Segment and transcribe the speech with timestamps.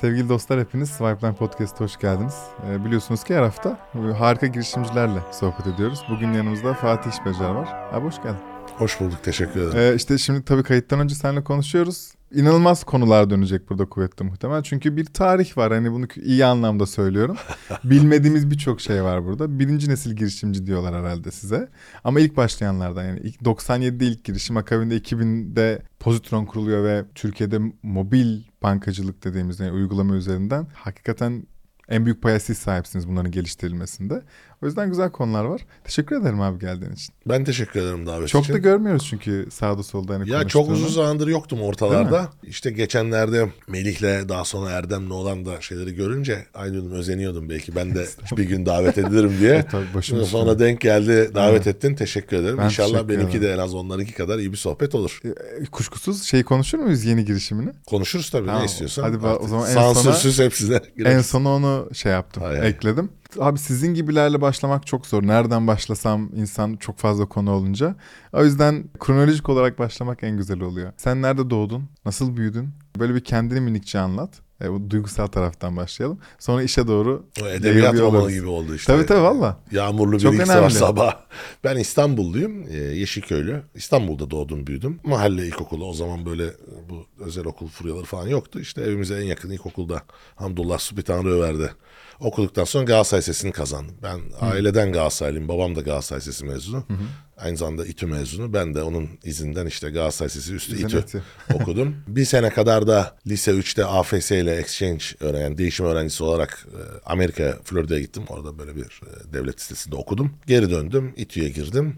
[0.00, 2.34] Sevgili dostlar hepiniz Swipeline Podcast'a hoş geldiniz.
[2.66, 3.78] Ee, biliyorsunuz ki her hafta
[4.18, 6.00] harika girişimcilerle sohbet ediyoruz.
[6.10, 7.68] Bugün yanımızda Fatih İşbecer var.
[7.92, 8.38] Abi hoş geldin.
[8.76, 9.78] Hoş bulduk, teşekkür ederim.
[9.78, 12.12] Ee, işte şimdi tabii kayıttan önce seninle konuşuyoruz.
[12.34, 14.62] İnanılmaz konular dönecek burada kuvvetli muhtemel.
[14.62, 17.36] Çünkü bir tarih var hani bunu iyi anlamda söylüyorum.
[17.84, 19.58] Bilmediğimiz birçok şey var burada.
[19.58, 21.68] Birinci nesil girişimci diyorlar herhalde size.
[22.04, 28.42] Ama ilk başlayanlardan yani ilk 97'de ilk girişim akabinde 2000'de Pozitron kuruluyor ve Türkiye'de mobil
[28.64, 31.46] bankacılık dediğimiz yani uygulama üzerinden hakikaten
[31.88, 34.22] en büyük paya siz sahipsiniz bunların geliştirilmesinde.
[34.64, 35.60] O yüzden güzel konular var.
[35.84, 37.14] Teşekkür ederim abi geldiğin için.
[37.26, 38.52] Ben teşekkür ederim davet çok için.
[38.52, 42.28] Çok da görmüyoruz çünkü sağda solda hani Ya çok uzun zamandır yoktum ortalarda.
[42.42, 47.94] İşte geçenlerde Melih'le daha sonra Erdem'le olan da şeyleri görünce ay diyordum özeniyordum belki ben
[47.94, 48.06] de
[48.36, 49.54] bir gün davet edilirim diye.
[49.54, 51.76] e, tabii sonra denk geldi davet evet.
[51.76, 52.58] ettin teşekkür ederim.
[52.58, 53.52] Ben İnşallah teşekkür benimki ederim.
[53.52, 55.20] de en az onlarınki kadar iyi bir sohbet olur.
[55.60, 57.70] E, kuşkusuz şey konuşur muyuz yeni girişimini?
[57.86, 58.60] Konuşuruz tabii tamam.
[58.60, 59.02] ne istiyorsan.
[59.02, 61.16] Hadi o zaman en Sansürsüz sona, hepsine gireriz.
[61.16, 63.10] En sona onu şey yaptım hay ekledim.
[63.40, 65.22] Abi sizin gibilerle başlamak çok zor.
[65.26, 67.96] Nereden başlasam insan çok fazla konu olunca.
[68.32, 70.92] O yüzden kronolojik olarak başlamak en güzel oluyor.
[70.96, 71.84] Sen nerede doğdun?
[72.04, 72.68] Nasıl büyüdün?
[72.98, 74.30] Böyle bir kendini minikçe anlat.
[74.60, 76.18] E, o duygusal taraftan başlayalım.
[76.38, 78.92] Sonra işe doğru o edebiyat romanı gibi oldu işte.
[78.92, 79.58] Tabii tabii valla.
[79.70, 81.16] Yağmurlu bir ilk sabah sabah.
[81.64, 82.64] Ben İstanbulluyum.
[82.70, 83.62] E, Yeşilköylü.
[83.74, 85.00] İstanbul'da doğdum büyüdüm.
[85.04, 86.44] Mahalle ilkokulu o zaman böyle
[86.90, 88.60] bu özel okul furyaları falan yoktu.
[88.60, 90.02] İşte evimize en yakın ilkokulda
[90.36, 91.70] Hamdullah Supi Tanrıöver'de
[92.20, 93.96] okuduktan sonra Galatasaray Lisesi'ni kazandım.
[94.02, 94.46] Ben Hı.
[94.46, 95.48] aileden Galatasaraylıyım.
[95.48, 96.76] Babam da Galatasaray Lisesi mezunu.
[96.76, 96.94] Hı.
[97.36, 98.52] Aynı zamanda İTÜ mezunu.
[98.52, 101.04] Ben de onun izinden işte Galatasaray Lisesi üstü İTÜ
[101.54, 101.96] okudum.
[102.08, 106.66] Bir sene kadar da lise 3'te AFS ile exchange öğrenen, değişim öğrencisi olarak
[107.06, 108.22] Amerika, Florida'ya gittim.
[108.28, 109.00] Orada böyle bir
[109.32, 110.32] devlet sitesinde okudum.
[110.46, 111.12] Geri döndüm.
[111.16, 111.96] İTÜ'ye girdim.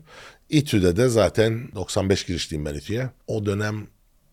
[0.49, 3.11] İTÜ'de de zaten 95 girişliyim ben İTÜ'ye.
[3.27, 3.87] O dönem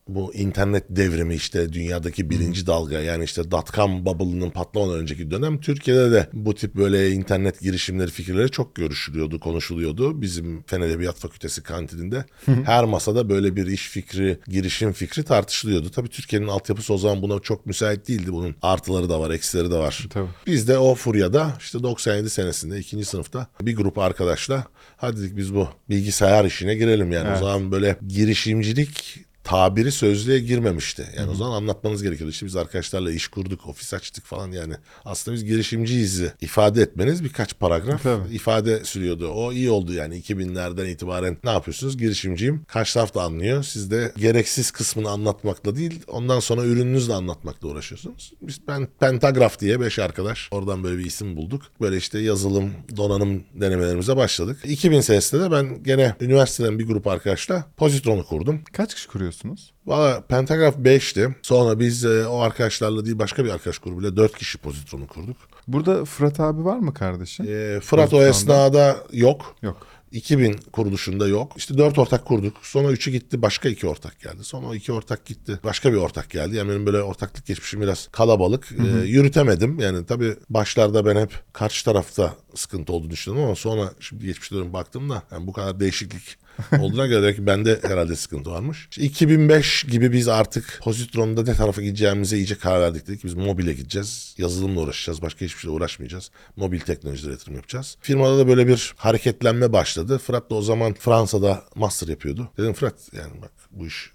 [0.07, 6.11] bu internet devrimi işte dünyadaki birinci dalga yani işte dotcom bubble'ının patlamadan önceki dönem Türkiye'de
[6.11, 10.21] de bu tip böyle internet girişimleri fikirleri çok görüşülüyordu, konuşuluyordu.
[10.21, 15.91] Bizim Fen Edebiyat Fakültesi kantininde her masada böyle bir iş fikri, girişim fikri tartışılıyordu.
[15.91, 18.33] Tabii Türkiye'nin altyapısı o zaman buna çok müsait değildi.
[18.33, 20.07] Bunun artıları da var, eksileri de var.
[20.09, 20.27] Tabii.
[20.47, 24.65] Biz de o furyada işte 97 senesinde ikinci sınıfta bir grup arkadaşla
[24.97, 27.27] hadi dedik biz bu bilgisayar işine girelim yani.
[27.27, 27.37] Evet.
[27.37, 31.05] O zaman böyle girişimcilik tabiri sözlüğe girmemişti.
[31.15, 31.31] Yani Hı-hı.
[31.31, 32.31] o zaman anlatmanız gerekiyordu.
[32.31, 34.73] İşte biz arkadaşlarla iş kurduk, ofis açtık falan yani.
[35.05, 38.35] Aslında biz girişimciyiz ifade etmeniz birkaç paragraf Tabii.
[38.35, 39.27] ifade sürüyordu.
[39.27, 41.97] O iyi oldu yani 2000'lerden itibaren ne yapıyorsunuz?
[41.97, 42.65] Girişimciyim.
[42.67, 43.63] Karşı taraf da anlıyor.
[43.63, 48.33] Siz de gereksiz kısmını anlatmakla değil, ondan sonra ürününüzle anlatmakla uğraşıyorsunuz.
[48.41, 51.61] Biz ben Pentagraf diye beş arkadaş oradan böyle bir isim bulduk.
[51.81, 54.57] Böyle işte yazılım, donanım denemelerimize başladık.
[54.63, 58.61] 2000 senesinde de ben gene üniversiteden bir grup arkadaşla Positron'u kurdum.
[58.73, 59.32] Kaç kişi kuruyorsunuz?
[59.33, 59.73] Yapıyorsunuz?
[59.85, 61.35] Valla Pentagraf 5'ti.
[61.41, 65.37] Sonra biz e, o arkadaşlarla değil başka bir arkadaş grubuyla 4 kişi pozitronu kurduk.
[65.67, 67.45] Burada Fırat abi var mı kardeşim?
[67.49, 69.55] E, Fırat o esnada yok.
[69.61, 69.87] Yok.
[70.11, 71.53] 2000 kuruluşunda yok.
[71.57, 72.57] İşte dört ortak kurduk.
[72.61, 74.43] Sonra üçü gitti başka iki ortak geldi.
[74.43, 75.59] Sonra o iki ortak gitti.
[75.63, 76.55] Başka bir ortak geldi.
[76.55, 78.71] Yani benim böyle ortaklık geçmişim biraz kalabalık.
[78.71, 79.03] Hı hı.
[79.03, 79.79] Ee, yürütemedim.
[79.79, 85.09] Yani tabii başlarda ben hep karşı tarafta sıkıntı olduğunu düşündüm ama sonra şimdi geçmişte baktım
[85.09, 86.37] da yani bu kadar değişiklik
[86.79, 88.87] olduğuna göre ki bende herhalde sıkıntı varmış.
[88.91, 93.23] İşte 2005 gibi biz artık Positron'da ne tarafa gideceğimize iyice karar verdik dedik.
[93.23, 94.35] Biz mobile gideceğiz.
[94.37, 95.21] Yazılımla uğraşacağız.
[95.21, 96.31] Başka hiçbir şeyle uğraşmayacağız.
[96.55, 97.97] Mobil teknolojilere yatırım yapacağız.
[98.01, 100.17] Firmada da böyle bir hareketlenme başladı.
[100.17, 102.51] Fırat da o zaman Fransa'da master yapıyordu.
[102.57, 104.11] Dedim Fırat yani bak bu iş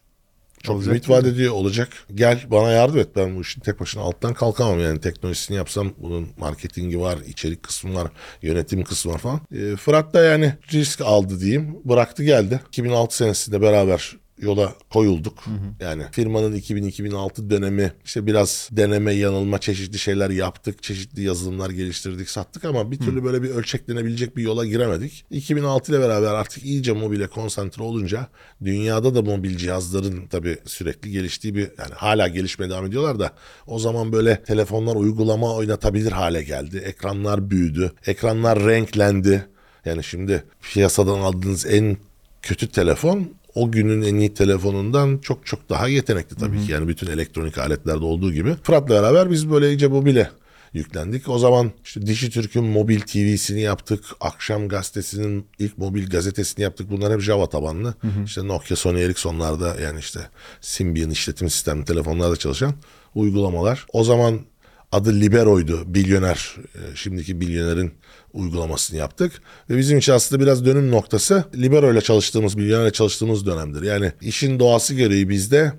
[0.62, 1.88] çok olacak ümit vaat ediyor olacak.
[2.14, 6.28] Gel bana yardım et ben bu işin tek başına alttan kalkamam yani teknolojisini yapsam bunun
[6.38, 8.10] marketingi var, içerik kısmı var,
[8.42, 9.40] yönetim kısmı var falan.
[9.54, 11.76] E, Fırat da yani risk aldı diyeyim.
[11.84, 12.60] Bıraktı geldi.
[12.68, 15.38] 2006 senesinde beraber yola koyulduk.
[15.44, 15.84] Hı hı.
[15.84, 20.82] Yani firmanın 2000-2006 dönemi işte biraz deneme, yanılma, çeşitli şeyler yaptık.
[20.82, 23.24] Çeşitli yazılımlar geliştirdik, sattık ama bir türlü hı.
[23.24, 25.24] böyle bir ölçeklenebilecek bir yola giremedik.
[25.30, 28.28] 2006 ile beraber artık iyice mobile konsantre olunca
[28.64, 33.32] dünyada da mobil cihazların tabii sürekli geliştiği bir yani hala gelişmeye devam ediyorlar da
[33.66, 36.76] o zaman böyle telefonlar uygulama oynatabilir hale geldi.
[36.76, 37.92] Ekranlar büyüdü.
[38.06, 39.46] Ekranlar renklendi.
[39.84, 41.96] Yani şimdi piyasadan aldığınız en
[42.42, 46.66] kötü telefon o günün en iyi telefonundan çok çok daha yetenekli tabii Hı-hı.
[46.66, 46.72] ki.
[46.72, 48.54] Yani bütün elektronik aletlerde olduğu gibi.
[48.62, 50.30] Fırat'la beraber biz böyle iyice mobile
[50.72, 51.28] yüklendik.
[51.28, 54.04] O zaman işte Dişi Türk'ün mobil TV'sini yaptık.
[54.20, 56.90] Akşam gazetesinin ilk mobil gazetesini yaptık.
[56.90, 57.94] Bunlar hep Java tabanlı.
[58.00, 58.24] Hı hı.
[58.24, 60.20] İşte Nokia, Sony Ericsson'larda yani işte
[60.60, 62.74] Symbian işletim sistemi telefonlarda çalışan
[63.14, 63.86] uygulamalar.
[63.92, 64.40] O zaman
[64.92, 65.94] adı Libero'ydu.
[65.94, 67.94] Bilyoner, e, şimdiki bilyonerin
[68.32, 69.32] uygulamasını yaptık.
[69.70, 73.82] Ve bizim için aslında biraz dönüm noktası Libero ile çalıştığımız, Milyoner ile çalıştığımız dönemdir.
[73.82, 75.72] Yani işin doğası gereği bizde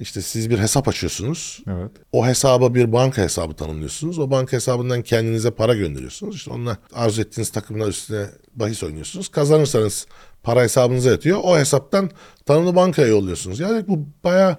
[0.00, 1.62] İşte siz bir hesap açıyorsunuz.
[1.68, 1.90] Evet.
[2.12, 4.18] O hesaba bir banka hesabı tanımlıyorsunuz.
[4.18, 6.36] O banka hesabından kendinize para gönderiyorsunuz.
[6.36, 9.28] İşte onunla arzu ettiğiniz takımlar üstüne bahis oynuyorsunuz.
[9.28, 10.06] Kazanırsanız
[10.42, 11.40] para hesabınıza yatıyor.
[11.42, 12.10] O hesaptan
[12.46, 13.60] tanımlı bankaya yolluyorsunuz.
[13.60, 14.56] Yani bu bayağı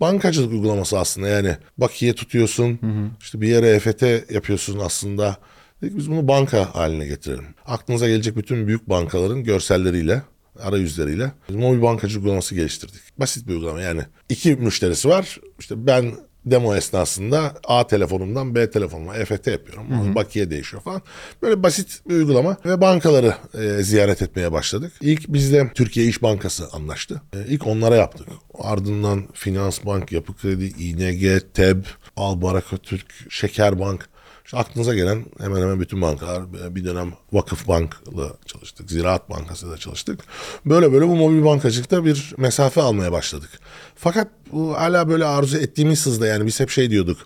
[0.00, 1.28] bankacılık uygulaması aslında.
[1.28, 2.80] Yani bakiye tutuyorsun.
[3.20, 5.36] işte bir yere EFT yapıyorsun aslında.
[5.82, 7.46] Dedik biz bunu banka haline getirelim.
[7.66, 10.22] Aklınıza gelecek bütün büyük bankaların görselleriyle
[10.62, 13.00] arayüzleriyle biz mobil bankacılık uygulaması geliştirdik.
[13.18, 14.02] Basit bir uygulama yani.
[14.28, 15.40] iki müşterisi var.
[15.58, 16.14] İşte ben
[16.50, 20.14] demo esnasında A telefonumdan B telefonuma EFT yapıyorum.
[20.14, 21.02] Bakiye değişiyor falan.
[21.42, 24.92] Böyle basit bir uygulama ve bankaları e, ziyaret etmeye başladık.
[25.00, 27.22] İlk bizde Türkiye İş Bankası anlaştı.
[27.34, 28.28] E, ilk onlara yaptık.
[28.58, 31.84] Ardından Finans Bank, Yapı Kredi, İNG, TEB,
[32.16, 34.08] Albaraka Türk, Şekerbank
[34.44, 38.90] işte aklınıza gelen hemen hemen bütün bankalar bir dönem Vakıf Bank'la çalıştık.
[38.90, 40.20] Ziraat Bankası'yla çalıştık.
[40.66, 43.50] Böyle böyle bu mobil bankacılıkta bir mesafe almaya başladık.
[43.96, 47.18] Fakat bu hala böyle arzu ettiğimiz hızda yani biz hep şey diyorduk.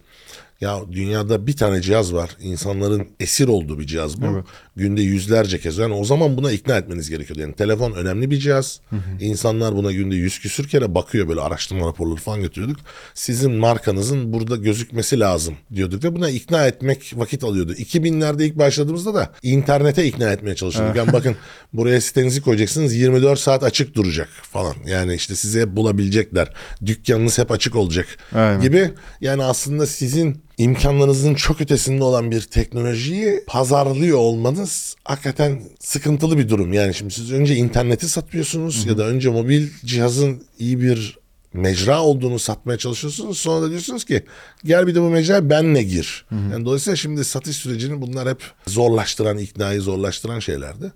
[0.63, 2.31] Ya dünyada bir tane cihaz var.
[2.41, 4.27] İnsanların esir olduğu bir cihaz bu.
[4.27, 4.45] Evet.
[4.77, 5.79] Günde yüzlerce kez.
[5.79, 7.41] Yani o zaman buna ikna etmeniz gerekiyordu.
[7.41, 8.81] Yani telefon önemli bir cihaz.
[9.21, 12.77] İnsanlar buna günde yüz küsür kere bakıyor böyle araştırma raporları falan götürüyorduk.
[13.15, 17.73] Sizin markanızın burada gözükmesi lazım diyorduk ve buna ikna etmek vakit alıyordu.
[17.73, 20.97] 2000'lerde ilk başladığımızda da internete ikna etmeye çalışıyorduk.
[20.97, 21.37] Yani bakın
[21.73, 24.75] buraya sitenizi koyacaksınız 24 saat açık duracak falan.
[24.87, 26.49] Yani işte sizi hep bulabilecekler.
[26.87, 28.61] Dükkanınız hep açık olacak Aynen.
[28.61, 28.91] gibi.
[29.21, 36.73] Yani aslında sizin imkanlarınızın çok ötesinde olan bir teknolojiyi pazarlıyor olmanız hakikaten sıkıntılı bir durum.
[36.73, 41.19] Yani şimdi siz önce interneti satıyorsunuz ya da önce mobil cihazın iyi bir
[41.53, 43.39] mecra olduğunu satmaya çalışıyorsunuz.
[43.39, 44.23] Sonra da diyorsunuz ki
[44.65, 46.27] gel bir de bu mecraya benle gir.
[46.53, 50.93] Yani dolayısıyla şimdi satış sürecini bunlar hep zorlaştıran, iknayı zorlaştıran şeylerdi.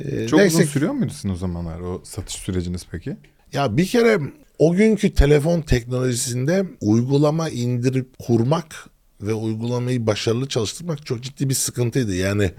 [0.00, 3.16] Ee, Çok neyse uzun sürüyor muydu sizin o zamanlar o satış süreciniz peki?
[3.52, 4.18] Ya bir kere
[4.58, 8.86] o günkü telefon teknolojisinde uygulama indirip kurmak
[9.20, 12.14] ve uygulamayı başarılı çalıştırmak çok ciddi bir sıkıntıydı.
[12.14, 12.50] Yani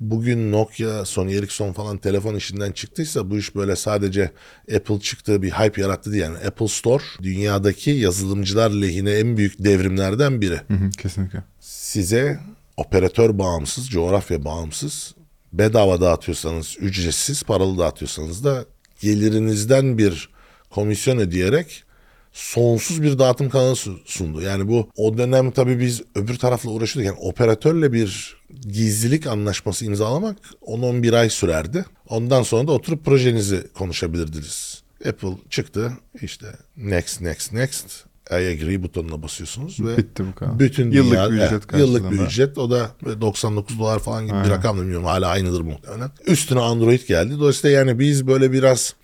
[0.00, 4.30] bugün Nokia, Sony Ericsson falan telefon işinden çıktıysa bu iş böyle sadece
[4.76, 6.22] Apple çıktığı bir hype yarattı değil.
[6.22, 10.56] Yani Apple Store dünyadaki yazılımcılar lehine en büyük devrimlerden biri.
[10.56, 11.42] Hı, kesinlikle.
[11.60, 12.40] Size
[12.76, 15.14] operatör bağımsız, coğrafya bağımsız,
[15.52, 18.64] bedava dağıtıyorsanız, ücretsiz, paralı dağıtıyorsanız da
[19.00, 20.28] gelirinizden bir
[20.70, 21.84] komisyon ödeyerek
[22.32, 24.40] sonsuz bir dağıtım kanalı su- sundu.
[24.42, 27.06] Yani bu o dönem tabii biz öbür tarafla uğraşıyorduk.
[27.16, 30.36] Yani operatörle bir gizlilik anlaşması imzalamak
[30.66, 31.84] 10-11 ay sürerdi.
[32.08, 34.82] Ondan sonra da oturup projenizi konuşabilirdiniz.
[35.08, 35.92] Apple çıktı
[36.22, 36.46] işte
[36.76, 37.86] next next next
[38.30, 40.58] I agree butonuna basıyorsunuz ve Bitti bu kadar.
[40.58, 42.58] bütün Yıllık dünya, bir ücret evet, yıllık bir ücret.
[42.58, 44.50] O da böyle 99 dolar falan gibi bir Aynen.
[44.50, 45.06] rakam da bilmiyorum.
[45.06, 46.10] Hala aynıdır muhtemelen.
[46.26, 47.34] Üstüne Android geldi.
[47.40, 48.94] Dolayısıyla yani biz böyle biraz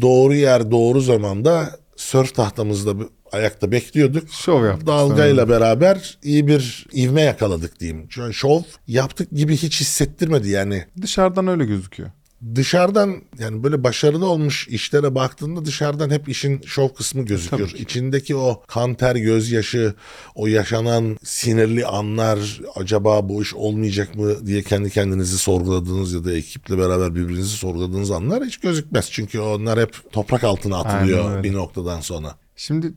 [0.00, 2.94] doğru yer doğru zamanda surf tahtamızda
[3.32, 4.30] ayakta bekliyorduk.
[4.30, 8.06] Şov yaptık Dalgayla beraber iyi bir ivme yakaladık diyeyim.
[8.10, 10.84] Çünkü şov yaptık gibi hiç hissettirmedi yani.
[11.02, 12.10] Dışarıdan öyle gözüküyor.
[12.54, 17.68] Dışarıdan yani böyle başarılı olmuş işlere baktığında dışarıdan hep işin şov kısmı gözüküyor.
[17.68, 17.80] Tabii.
[17.80, 19.94] İçindeki o kan ter gözyaşı,
[20.34, 26.32] o yaşanan sinirli anlar acaba bu iş olmayacak mı diye kendi kendinizi sorguladığınız ya da
[26.32, 29.10] ekiple beraber birbirinizi sorguladığınız anlar hiç gözükmez.
[29.10, 32.36] Çünkü onlar hep toprak altına atılıyor bir noktadan sonra.
[32.56, 32.92] Şimdi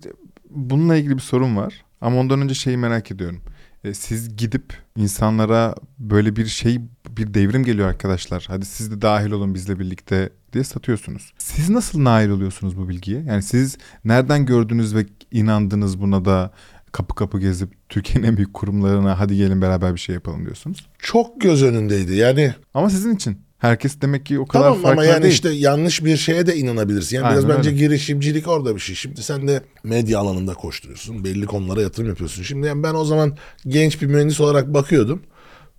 [0.50, 1.74] bununla ilgili bir sorun var.
[2.02, 3.42] Ama ondan önce şeyi merak ediyorum.
[3.86, 8.46] E, siz gidip insanlara böyle bir şey bir devrim geliyor arkadaşlar.
[8.48, 11.34] Hadi siz de dahil olun bizle birlikte diye satıyorsunuz.
[11.38, 13.22] Siz nasıl nail oluyorsunuz bu bilgiye?
[13.22, 16.52] Yani siz nereden gördünüz ve inandınız buna da
[16.92, 20.88] kapı kapı gezip Türkiye'nin en büyük kurumlarına hadi gelin beraber bir şey yapalım diyorsunuz.
[21.00, 22.16] Çok göz önündeydi.
[22.16, 23.45] Yani Ama sizin için.
[23.66, 25.34] Herkes demek ki o kadar Tamam farklı ama yani değil.
[25.34, 27.16] işte yanlış bir şeye de inanabilirsin.
[27.16, 27.80] Yani biraz Aynen bence öyle.
[27.80, 28.96] girişimcilik orada bir şey.
[28.96, 31.24] Şimdi sen de medya alanında koşturuyorsun.
[31.24, 32.44] Belli konulara yatırım yapıyorsun.
[32.44, 35.22] Şimdi yani ben o zaman genç bir mühendis olarak bakıyordum.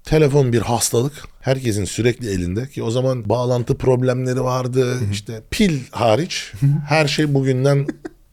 [0.05, 1.13] Telefon bir hastalık.
[1.41, 4.97] Herkesin sürekli elinde ki o zaman bağlantı problemleri vardı.
[5.13, 6.53] işte pil hariç
[6.89, 7.87] her şey bugünden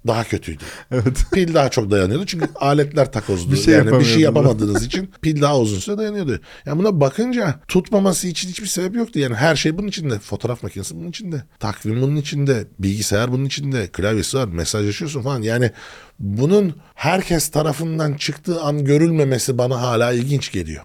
[0.08, 0.64] daha kötüydü.
[0.92, 1.18] Evet.
[1.32, 3.52] Pil daha çok dayanıyordu çünkü aletler takozdu.
[3.52, 6.40] Bir şey yani bir şey yapamadığınız için pil daha uzun süre dayanıyordu.
[6.66, 9.20] Yani buna bakınca tutmaması için hiçbir sebep yoktu.
[9.20, 10.20] Yani her şey bunun içinde.
[10.20, 11.44] Fotoğraf makinesi bunun içinde.
[11.60, 12.68] Takvim bunun içinde.
[12.80, 13.88] Bilgisayar bunun içinde.
[13.88, 14.48] Klavyesi var.
[14.48, 15.42] Mesajlaşıyorsun falan.
[15.42, 15.72] Yani
[16.20, 20.84] bunun herkes tarafından çıktığı an görülmemesi bana hala ilginç geliyor.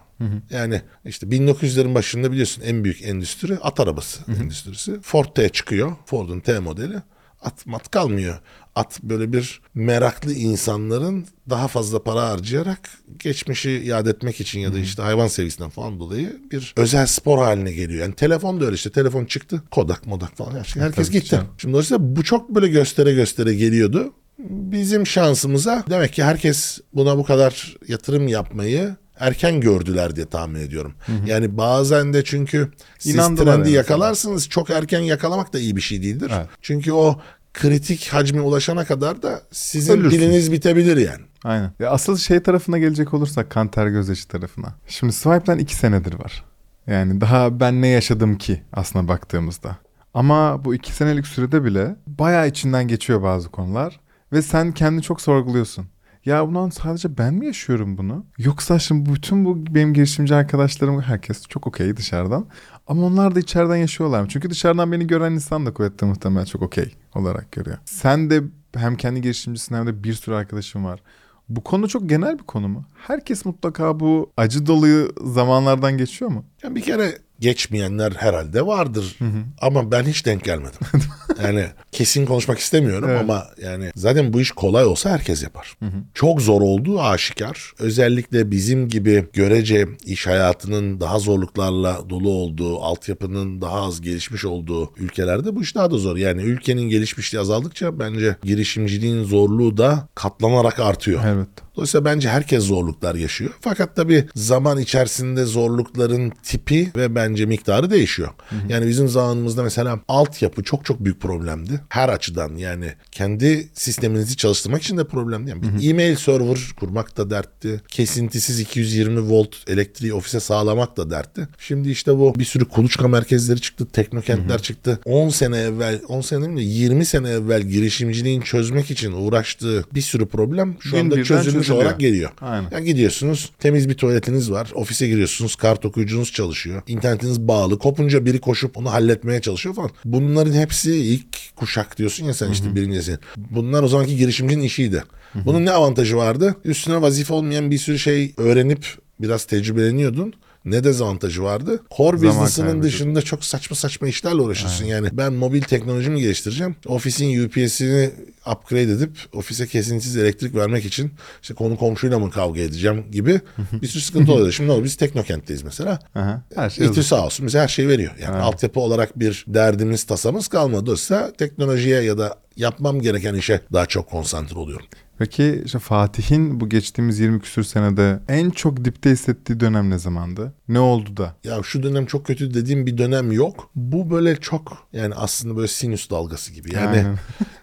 [0.51, 5.01] Yani işte 1900'lerin başında biliyorsun en büyük endüstri at arabası endüstrisi.
[5.03, 5.93] Ford T çıkıyor.
[6.07, 6.97] Ford'un T modeli.
[7.43, 8.39] At mat kalmıyor.
[8.75, 14.79] At böyle bir meraklı insanların daha fazla para harcayarak geçmişi yad etmek için ya da
[14.79, 18.03] işte hayvan sevgisinden falan dolayı bir özel spor haline geliyor.
[18.03, 20.83] Yani telefon da öyle işte telefon çıktı Kodak modak falan her şey.
[20.83, 21.31] Herkes Tabii gitti.
[21.31, 21.47] canım.
[21.59, 24.13] Şimdi dolayısıyla bu çok böyle göstere göstere geliyordu.
[24.39, 30.95] Bizim şansımıza demek ki herkes buna bu kadar yatırım yapmayı erken gördüler diye tahmin ediyorum.
[31.27, 33.77] Yani bazen de çünkü siz İnandılar trendi yani.
[33.77, 36.33] yakalarsınız çok erken yakalamak da iyi bir şey değildir.
[36.37, 36.47] Evet.
[36.63, 37.21] Çünkü o
[37.55, 40.15] kritik hacme ulaşana kadar da sizin Ölürsünüz.
[40.23, 41.23] piliniz bitebilir yani.
[41.45, 41.73] Aynen.
[41.79, 44.75] Ya asıl şey tarafına gelecek olursak kanter gözyaşı tarafına.
[44.89, 46.45] Şimdi Swipe'den iki senedir var.
[46.87, 49.77] Yani daha ben ne yaşadım ki aslına baktığımızda.
[50.15, 54.01] Ama bu iki senelik sürede bile bayağı içinden geçiyor bazı konular.
[54.33, 55.87] Ve sen kendini çok sorguluyorsun.
[56.29, 58.27] Ya ulan sadece ben mi yaşıyorum bunu?
[58.39, 62.47] Yoksa şimdi bütün bu benim girişimci arkadaşlarım herkes çok okey dışarıdan.
[62.87, 64.29] Ama onlar da içeriden yaşıyorlar mı?
[64.29, 67.79] Çünkü dışarıdan beni gören insan da kuvvetli muhtemelen çok okey olarak görüyor.
[67.85, 68.43] Sen de
[68.75, 71.03] hem kendi girişimcisin hem de bir sürü arkadaşın var.
[71.49, 72.85] Bu konu çok genel bir konu mu?
[73.07, 76.45] Herkes mutlaka bu acı dolu zamanlardan geçiyor mu?
[76.63, 79.19] Yani bir kere geçmeyenler herhalde vardır.
[79.61, 80.81] Ama ben hiç denk gelmedim.
[81.43, 83.21] yani kesin konuşmak istemiyorum Evet.
[83.21, 85.77] ama yani zaten bu iş kolay olsa herkes yapar.
[86.15, 87.73] Çok zor olduğu aşikar.
[87.79, 94.93] Özellikle bizim gibi görece iş hayatının daha zorluklarla dolu olduğu, altyapının daha az gelişmiş olduğu
[94.97, 96.17] ülkelerde bu iş daha da zor.
[96.17, 101.23] Yani ülkenin gelişmişliği azaldıkça bence girişimciliğin zorluğu da katlanarak artıyor.
[101.27, 101.49] Evet.
[101.77, 103.51] Dolayısıyla bence herkes zorluklar yaşıyor.
[103.61, 108.29] Fakat tabii zaman içerisinde zorlukların tipi ve bence miktarı değişiyor.
[108.69, 111.81] Yani bizim zamanımızda mesela altyapı çok çok büyük problemdi.
[111.89, 115.51] Her açıdan yani kendi sisteminizi çalıştırmak için de problemdi.
[115.51, 117.81] Yani bir e-mail server kurmak da dertti.
[117.89, 121.49] Kesintisiz 220 volt elektriği ofise sağlamak da dertti.
[121.59, 125.01] Şimdi işte bu bir sürü kuluçka merkezleri çıktı, teknokentler çıktı.
[125.05, 126.65] 10 sene evvel, 10 sene değil mi?
[126.65, 131.77] 20 sene evvel girişimciliğin çözmek için uğraştığı bir sürü problem şu Bin anda çözülmüş çözülüyor.
[131.77, 132.31] olarak geliyor.
[132.41, 132.71] Aynen.
[132.71, 134.71] Yani gidiyorsunuz temiz bir tuvaletiniz var.
[134.75, 136.83] Ofise giriyorsunuz kart okuyucunuz çalışıyor.
[137.19, 137.79] İnternetiniz bağlı.
[137.79, 139.91] Kopunca biri koşup onu halletmeye çalışıyor falan.
[140.05, 143.17] Bunların hepsi ilk kuşak diyorsun ya sen işte birinci nesil.
[143.37, 145.05] Bunlar o zamanki girişimcinin işiydi.
[145.35, 146.57] Bunun ne avantajı vardı?
[146.65, 148.87] Üstüne vazife olmayan bir sürü şey öğrenip
[149.21, 150.35] biraz tecrübeleniyordun.
[150.71, 151.83] Ne dezavantajı vardı?
[152.17, 154.85] Zaman business'ının dışında çok saçma saçma işlerle uğraşıyorsun.
[154.85, 156.77] Yani ben mobil teknolojimi geliştireceğim.
[156.87, 158.11] Ofisin UPS'ini
[158.53, 163.41] upgrade edip ofise kesintisiz elektrik vermek için işte konu komşuyla mı kavga edeceğim gibi
[163.83, 164.53] bir sürü sıkıntı oluyor.
[164.53, 164.85] Şimdi ne oldu?
[164.85, 165.99] Biz teknokentteyiz mesela.
[166.15, 166.43] Aha.
[166.55, 168.13] Her şey İTÜ sağ olsun bize her şeyi veriyor.
[168.23, 170.87] Yani altyapı olarak bir derdimiz, tasamız kalmadı.
[170.87, 174.87] Dolayısıyla teknolojiye ya da yapmam gereken işe daha çok konsantre oluyorum.
[175.19, 180.53] Peki işte Fatih'in bu geçtiğimiz 20 küsür senede en çok dipte hissettiği dönem ne zamandı?
[180.69, 181.37] Ne oldu da?
[181.45, 183.71] Ya şu dönem çok kötü dediğim bir dönem yok.
[183.75, 186.75] Bu böyle çok yani aslında böyle sinüs dalgası gibi.
[186.75, 187.05] Yani.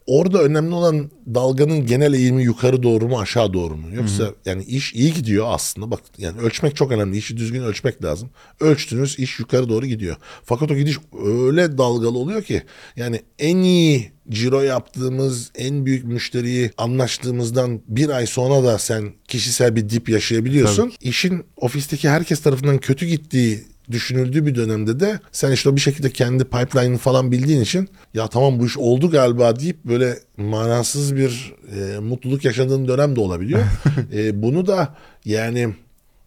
[0.08, 3.88] Orada önemli olan dalganın genel eğimi yukarı doğru mu aşağı doğru mu?
[3.94, 5.92] Yoksa yani iş iyi gidiyor aslında.
[5.92, 7.18] Bak yani ölçmek çok önemli.
[7.18, 8.30] İşi düzgün ölçmek lazım.
[8.60, 10.16] Ölçtünüz iş yukarı doğru gidiyor.
[10.44, 12.64] Fakat o gidiş öyle dalgalı oluyor ki
[12.96, 19.76] yani en iyi ciro yaptığımız en büyük müşteriyi anlaştığımızdan bir ay sonra da sen kişisel
[19.76, 20.94] bir dip yaşayabiliyorsun.
[21.02, 26.44] İşin ofisteki herkes tarafından kötü gittiği düşünüldüğü bir dönemde de sen işte bir şekilde kendi
[26.44, 32.00] pipeline'ını falan bildiğin için ya tamam bu iş oldu galiba deyip böyle manasız bir e,
[32.00, 33.64] mutluluk yaşadığın dönem de olabiliyor.
[34.14, 35.74] E, bunu da yani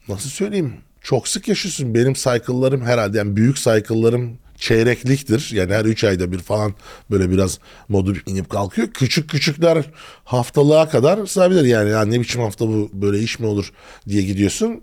[0.09, 0.73] nasıl söyleyeyim
[1.03, 1.95] çok sık yaşıyorsun.
[1.95, 5.51] Benim cycle'larım herhalde yani büyük cycle'larım çeyrekliktir.
[5.55, 6.75] Yani her 3 ayda bir falan
[7.11, 8.89] böyle biraz modu inip kalkıyor.
[8.89, 9.85] Küçük küçükler
[10.25, 11.65] haftalığa kadar sığabilir.
[11.65, 13.73] Yani ya ne biçim hafta bu böyle iş mi olur
[14.09, 14.81] diye gidiyorsun.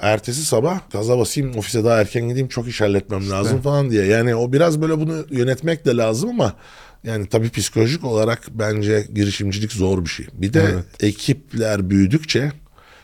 [0.00, 4.04] Ertesi sabah gaza basayım ofise daha erken gideyim çok iş halletmem lazım falan diye.
[4.06, 6.54] Yani o biraz böyle bunu yönetmek de lazım ama
[7.04, 10.26] yani tabii psikolojik olarak bence girişimcilik zor bir şey.
[10.32, 10.84] Bir de Evet.
[11.02, 12.52] ekipler büyüdükçe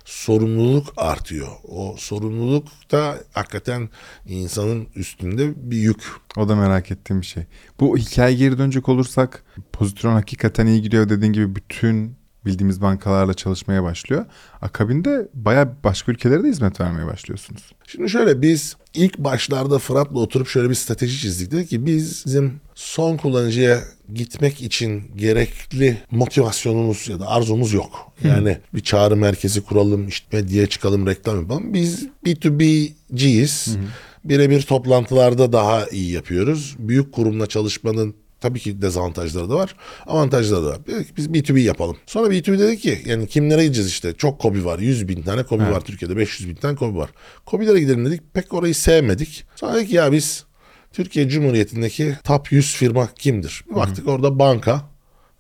[0.05, 1.49] sorumluluk artıyor.
[1.69, 3.89] O sorumluluk da hakikaten
[4.27, 6.03] insanın üstünde bir yük.
[6.37, 7.43] O da merak ettiğim bir şey.
[7.81, 13.83] Bu hikaye geri dönecek olursak pozitron hakikaten iyi gidiyor dediğin gibi bütün bildiğimiz bankalarla çalışmaya
[13.83, 14.25] başlıyor.
[14.63, 17.73] Akabinde bayağı başka ülkelere de hizmet vermeye başlıyorsunuz.
[17.87, 21.51] Şimdi şöyle biz ilk başlarda Fırat'la oturup şöyle bir strateji çizdik.
[21.53, 23.81] Dedik ki biz bizim son kullanıcıya
[24.15, 28.13] gitmek için gerekli motivasyonumuz ya da arzumuz yok.
[28.25, 31.75] Yani bir çağrı merkezi kuralım, işte medyaya çıkalım, reklam yapalım.
[31.75, 33.77] Biz B2B'ciyiz.
[34.25, 36.77] Birebir toplantılarda daha iyi yapıyoruz.
[36.79, 38.15] Büyük kurumla çalışmanın
[38.47, 39.77] Tabii ki dezavantajları da var.
[40.07, 40.87] Avantajları da var.
[40.87, 41.97] Dedik biz B2B yapalım.
[42.07, 44.13] Sonra B2B dedi ki yani kimlere gideceğiz işte.
[44.13, 44.79] Çok kobi var.
[44.79, 46.17] 100 bin tane kobi var Türkiye'de.
[46.17, 47.11] 500 bin tane kobi var.
[47.47, 48.35] Kobilere gidelim dedik.
[48.35, 49.45] Pek orayı sevmedik.
[49.57, 50.45] Sonra dedik ya biz
[50.93, 53.65] Türkiye Cumhuriyeti'ndeki top 100 firma kimdir?
[53.71, 54.83] Bir baktık orada banka,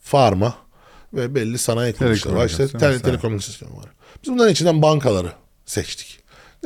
[0.00, 0.54] farma
[1.14, 2.46] ve belli sanayi kuruluşları var.
[2.46, 2.68] İşte
[3.02, 3.86] telekomünikasyon var.
[4.24, 5.32] Biz bunların içinden bankaları
[5.66, 6.15] seçtik.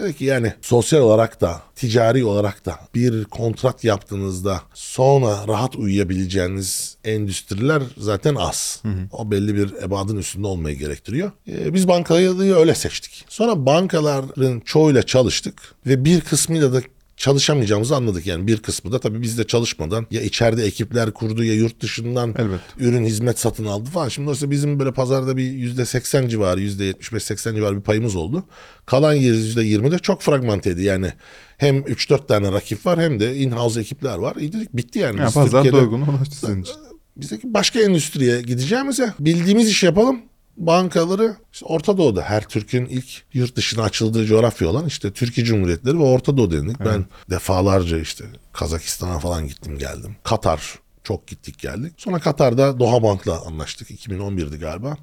[0.00, 6.96] Dedi ki yani sosyal olarak da ticari olarak da bir kontrat yaptığınızda sonra rahat uyuyabileceğiniz
[7.04, 8.82] endüstriler zaten az.
[9.12, 11.32] O belli bir ebadın üstünde olmayı gerektiriyor.
[11.48, 13.24] Ee, biz bankayı öyle seçtik.
[13.28, 16.80] Sonra bankaların çoğuyla çalıştık ve bir kısmıyla da
[17.20, 18.26] çalışamayacağımızı anladık.
[18.26, 22.60] Yani bir kısmı da tabii bizde çalışmadan ya içeride ekipler kurdu ya yurt dışından Elbet.
[22.78, 24.08] ürün hizmet satın aldı falan.
[24.08, 28.16] Şimdi oysa bizim böyle pazarda bir yüzde seksen civarı, yüzde yetmiş seksen civarı bir payımız
[28.16, 28.44] oldu.
[28.86, 30.82] Kalan yüzde yirmi de çok fragmenteydi.
[30.82, 31.12] Yani
[31.58, 34.36] hem 3-4 tane rakip var hem de in-house ekipler var.
[34.36, 35.20] İyi dedik bitti yani.
[35.20, 36.74] Ya Biz pazar Türkiye'de- doygun ulaştı sizin için.
[37.16, 40.20] bizdeki başka endüstriye gideceğimize bildiğimiz iş yapalım.
[40.56, 45.98] Bankaları işte Orta Doğu'da her Türk'ün ilk yurt dışına açıldığı coğrafya olan işte Türkiye Cumhuriyetleri
[45.98, 46.80] ve Orta Doğu dedik.
[46.80, 50.16] Ben defalarca işte Kazakistan'a falan gittim geldim.
[50.24, 51.92] Katar çok gittik geldik.
[51.96, 53.90] Sonra Katar'da Doha Bank'la anlaştık.
[53.90, 54.96] 2011'di galiba.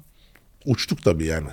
[0.64, 1.48] Uçtuk tabii yani.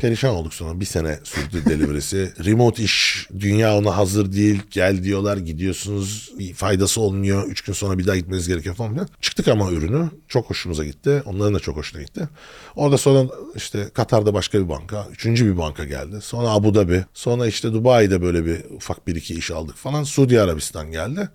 [0.00, 2.32] Perişan olduk sonra bir sene sürdü delivery'si.
[2.44, 4.62] Remote iş dünya ona hazır değil.
[4.70, 7.46] Gel diyorlar gidiyorsunuz bir faydası olmuyor.
[7.48, 9.08] Üç gün sonra bir daha gitmeniz gerekiyor falan filan.
[9.20, 11.22] Çıktık ama ürünü çok hoşumuza gitti.
[11.26, 12.28] Onların da çok hoşuna gitti.
[12.76, 15.06] Orada sonra işte Katar'da başka bir banka.
[15.12, 16.20] Üçüncü bir banka geldi.
[16.22, 17.04] Sonra Abu Dhabi.
[17.14, 20.04] Sonra işte Dubai'de böyle bir ufak bir iki iş aldık falan.
[20.04, 21.28] Suudi Arabistan geldi.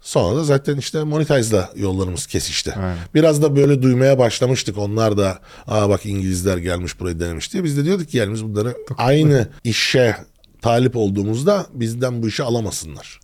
[0.00, 2.72] Sonra da zaten işte Monetize'la yollarımız kesişti.
[2.72, 2.96] Aynen.
[3.14, 4.78] Biraz da böyle duymaya başlamıştık.
[4.78, 7.64] Onlar da aa bak İngilizler gelmiş burayı denemiş diye.
[7.64, 10.16] Biz de diyorduk ki yani biz bunları aynı işe
[10.62, 13.20] talip olduğumuzda bizden bu işi alamasınlar.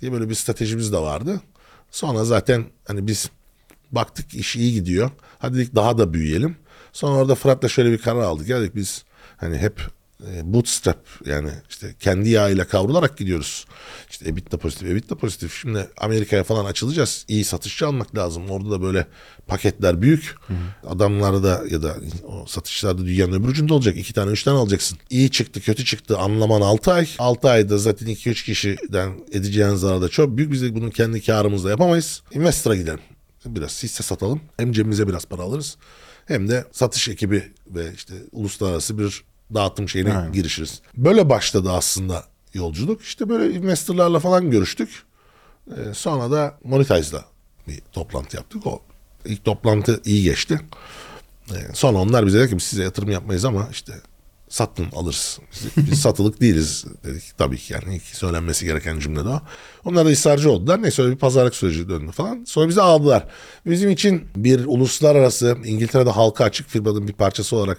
[0.00, 1.40] Diye böyle bir stratejimiz de vardı.
[1.90, 3.30] Sonra zaten hani biz
[3.92, 5.10] baktık iş iyi gidiyor.
[5.38, 6.56] Hadi dedik daha da büyüyelim.
[6.92, 8.48] Sonra orada Fırat'la şöyle bir karar aldık.
[8.48, 9.04] Ya dedik biz
[9.36, 9.80] hani hep
[10.44, 13.66] bootstrap yani işte kendi yağıyla kavrularak gidiyoruz.
[14.10, 15.60] İşte EBITDA pozitif, EBITDA pozitif.
[15.60, 17.24] Şimdi Amerika'ya falan açılacağız.
[17.28, 18.50] İyi satışçı almak lazım.
[18.50, 19.06] Orada da böyle
[19.46, 20.34] paketler büyük.
[20.86, 23.96] Adamlar da ya da o satışçılar da dünyanın öbür ucunda olacak.
[23.96, 24.98] İki tane, üç tane alacaksın.
[25.10, 26.18] İyi çıktı, kötü çıktı.
[26.18, 27.08] Anlaman 6 ay.
[27.18, 30.52] 6 ayda zaten 2-3 kişiden edeceğin zarar da çok büyük.
[30.52, 32.22] Biz de bunu kendi karımızla yapamayız.
[32.32, 33.00] Investor'a gidelim.
[33.46, 34.40] Biraz hisse satalım.
[34.56, 35.76] Hem cebimize biraz para alırız.
[36.26, 39.24] Hem de satış ekibi ve işte uluslararası bir
[39.54, 40.32] dağıtım şeyine Aynen.
[40.32, 40.80] girişiriz.
[40.96, 42.24] Böyle başladı aslında
[42.54, 43.02] yolculuk.
[43.02, 45.02] İşte böyle investorlarla falan görüştük.
[45.70, 47.24] Ee, sonra da Monetize'la
[47.68, 48.66] bir toplantı yaptık.
[48.66, 48.82] O
[49.24, 50.60] ilk toplantı iyi geçti.
[51.50, 53.92] Ee, sonra onlar bize dedi ki biz size yatırım yapmayız ama işte
[54.48, 55.38] satın alırız.
[55.52, 57.22] Biz, biz satılık değiliz dedik.
[57.38, 59.40] Tabii ki yani ilk söylenmesi gereken cümle de o.
[59.84, 60.82] Onlar da ısrarcı oldular.
[60.82, 62.44] Neyse öyle bir pazarlık süreci döndü falan.
[62.44, 63.28] Sonra bizi aldılar.
[63.66, 67.78] Bizim için bir uluslararası İngiltere'de halka açık firmanın bir parçası olarak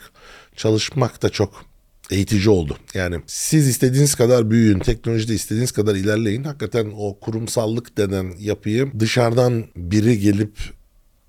[0.56, 1.66] çalışmak da çok
[2.12, 2.78] eğitici oldu.
[2.94, 6.44] Yani siz istediğiniz kadar büyüyün, teknolojide istediğiniz kadar ilerleyin.
[6.44, 10.58] Hakikaten o kurumsallık denen yapıyı dışarıdan biri gelip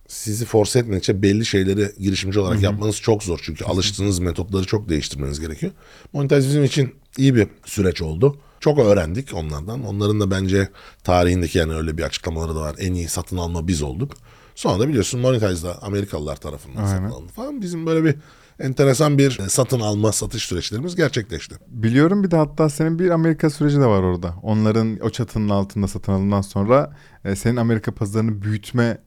[0.08, 3.40] sizi force etmedikçe belli şeyleri girişimci olarak yapmanız çok zor.
[3.42, 5.72] Çünkü alıştığınız metotları çok değiştirmeniz gerekiyor.
[6.12, 8.38] Monetize bizim için iyi bir süreç oldu.
[8.60, 9.84] Çok öğrendik onlardan.
[9.84, 10.68] Onların da bence
[11.04, 12.76] tarihindeki yani öyle bir açıklamaları da var.
[12.78, 14.12] En iyi satın alma biz olduk.
[14.54, 17.10] Sonra da biliyorsun Monetize'da Amerikalılar tarafından satın Aynen.
[17.10, 17.60] alındı falan.
[17.60, 18.14] Bizim böyle bir
[18.60, 21.54] enteresan bir satın alma satış süreçlerimiz gerçekleşti.
[21.68, 24.34] Biliyorum bir de hatta senin bir Amerika süreci de var orada.
[24.42, 29.05] Onların o çatının altında satın alımdan sonra e, senin Amerika pazarını büyütme e,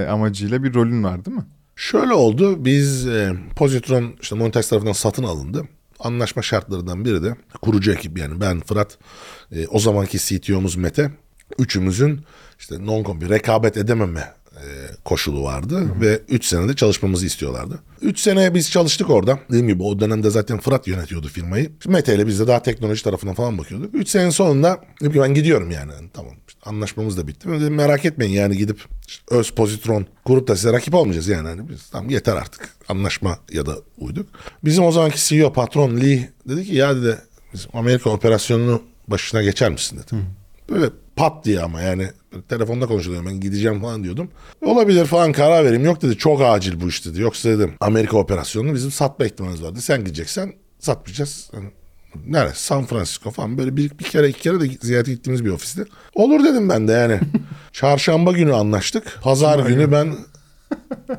[0.00, 1.44] amacıyla bir rolün var değil mi?
[1.76, 2.64] Şöyle oldu.
[2.64, 5.64] Biz e, Positron işte Montex tarafından satın alındı.
[5.98, 8.98] Anlaşma şartlarından biri de kurucu ekip yani ben Fırat
[9.52, 11.10] e, o zamanki CTO'muz Mete
[11.58, 12.24] üçümüzün
[12.58, 14.43] işte non-compete rekabet edememe e,
[15.04, 17.78] koşulu vardı ve 3 senede çalışmamızı istiyorlardı.
[18.02, 19.38] 3 sene biz çalıştık orada.
[19.48, 21.72] Dediğim gibi o dönemde zaten Fırat yönetiyordu firmayı.
[21.86, 23.94] Mete ile biz de daha teknoloji tarafına falan bakıyorduk.
[23.94, 25.92] 3 senenin sonunda dedim ki ben gidiyorum yani.
[26.12, 27.48] Tamam işte anlaşmamız da bitti.
[27.48, 31.48] Ben dedim merak etmeyin yani gidip işte öz pozitron kurup da size rakip olmayacağız yani.
[31.48, 34.26] Hani biz tamam yeter artık anlaşma ya da uyduk.
[34.64, 37.18] Bizim o zamanki CEO patron Lee dedi ki ya dedi
[37.72, 40.22] Amerika operasyonunu başına geçer misin dedi.
[40.70, 42.08] Böyle pat diye ama yani
[42.48, 44.30] telefonda konuşuyordum ben gideceğim falan diyordum.
[44.62, 45.84] Olabilir falan karar vereyim.
[45.84, 47.20] Yok dedi çok acil bu iş dedi.
[47.20, 49.80] Yoksa dedim Amerika operasyonunu bizim satma ihtimalimiz vardı.
[49.80, 51.50] Sen gideceksen satmayacağız.
[51.54, 51.70] Yani
[52.26, 52.62] Neresi?
[52.62, 55.84] San Francisco falan böyle bir, bir kere iki kere de ziyarete gittiğimiz bir ofisti.
[56.14, 57.20] Olur dedim ben de yani.
[57.72, 59.18] Çarşamba günü anlaştık.
[59.22, 60.14] Pazar günü ben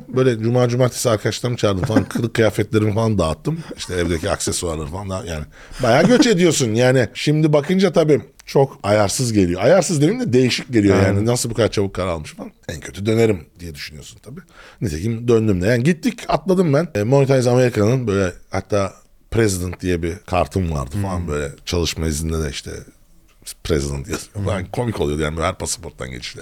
[0.08, 3.58] böyle cuma cumartesi arkadaşlarımı çağırdım falan kılık kıyafetlerimi falan dağıttım.
[3.76, 5.44] İşte evdeki aksesuarları falan da yani
[5.82, 7.08] bayağı göç ediyorsun yani.
[7.14, 9.62] Şimdi bakınca tabii çok ayarsız geliyor.
[9.62, 11.26] Ayarsız demeyeyim de değişik geliyor yani.
[11.26, 12.52] Nasıl bu kadar çabuk karar almış falan.
[12.68, 14.40] En kötü dönerim diye düşünüyorsun tabii.
[14.80, 15.66] Nitekim döndüm de.
[15.66, 16.88] Yani gittik atladım ben.
[16.94, 18.92] E, Monetize Amerika'nın böyle hatta
[19.30, 22.70] President diye bir kartım vardı falan böyle çalışma izninde de işte
[23.64, 24.44] President yazıyor.
[24.44, 24.64] falan.
[24.66, 26.40] komik oluyordu yani her pasaporttan geçişte.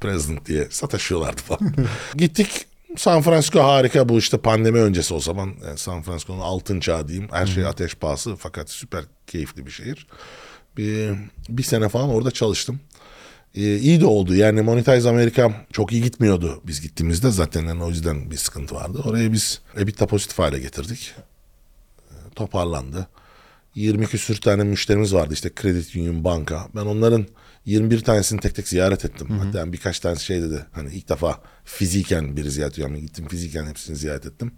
[0.00, 1.74] President diye sataşıyorlardı falan.
[2.14, 5.54] Gittik San Francisco harika bu işte pandemi öncesi o zaman.
[5.66, 7.28] Yani San Francisco'nun altın çağı diyeyim.
[7.32, 10.06] Her şey ateş pahası fakat süper keyifli bir şehir.
[10.76, 11.14] Bir,
[11.48, 12.80] bir sene falan orada çalıştım.
[13.54, 14.34] Ee, iyi de oldu.
[14.34, 17.30] Yani Monetize Amerika çok iyi gitmiyordu biz gittiğimizde.
[17.30, 19.02] Zaten yani o yüzden bir sıkıntı vardı.
[19.04, 21.14] Oraya biz EBITDA pozitif hale getirdik.
[22.10, 23.06] Ee, toparlandı.
[23.74, 26.68] 20 küsür tane müşterimiz vardı işte Credit Union Banka.
[26.74, 27.26] Ben onların
[27.68, 29.28] 21 tanesini tek tek ziyaret ettim.
[29.30, 30.66] Hatta birkaç tanesi şey dedi.
[30.72, 32.88] Hani ilk defa fiziken biri ziyaret ediyor.
[32.88, 34.52] Yani gittim fiziken hepsini ziyaret ettim.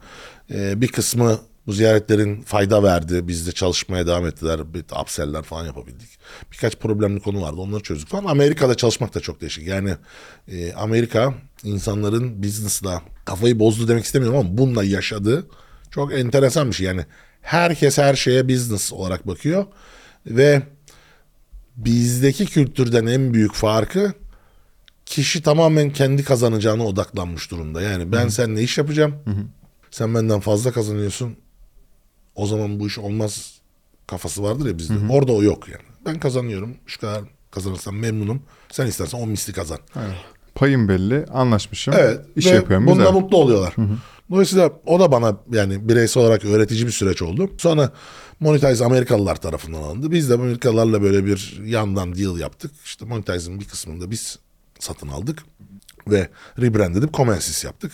[0.51, 3.29] Ee, bir kısmı bu ziyaretlerin fayda verdi.
[3.29, 4.75] Biz de çalışmaya devam ettiler.
[4.75, 6.09] Bir upsell'ler falan yapabildik.
[6.53, 7.61] Birkaç problemli konu vardı.
[7.61, 8.25] Onları çözdük falan.
[8.25, 9.66] Amerika'da çalışmak da çok değişik.
[9.66, 9.94] Yani
[10.49, 15.46] e, Amerika insanların business'la kafayı bozdu demek istemiyorum ama bununla yaşadığı
[15.90, 16.87] çok enteresan bir şey.
[16.87, 17.07] Yani
[17.40, 19.66] herkes her şeye business olarak bakıyor
[20.27, 20.62] ve
[21.85, 24.12] bizdeki kültürden en büyük farkı
[25.07, 27.83] kişi tamamen kendi kazanacağına odaklanmış durumda.
[27.83, 29.14] Yani ben seninle iş yapacağım.
[29.90, 31.37] Sen benden fazla kazanıyorsun.
[32.35, 33.61] O zaman bu iş olmaz
[34.07, 34.95] kafası vardır ya bizde.
[35.11, 35.83] Orada o yok yani.
[36.07, 36.77] Ben kazanıyorum.
[36.87, 38.43] Şu kadar kazanırsam memnunum.
[38.71, 39.79] Sen istersen on misli kazan.
[40.55, 41.95] Payım belli, anlaşmışım.
[41.97, 42.21] Evet.
[42.37, 42.87] İş ve yapıyorum.
[42.87, 43.12] Güzel.
[43.12, 43.75] mutlu oluyorlar.
[44.31, 47.51] Dolayısıyla o da bana yani bireysel olarak öğretici bir süreç oldu.
[47.59, 47.93] Sonra
[48.40, 50.11] Monetize Amerikalılar tarafından alındı.
[50.11, 52.71] Biz de Amerikalılarla böyle bir yandan deal yaptık.
[52.85, 54.38] İşte Monetize'ın bir kısmını da biz
[54.79, 55.43] satın aldık.
[56.07, 57.93] Ve rebrand edip Comensis yaptık.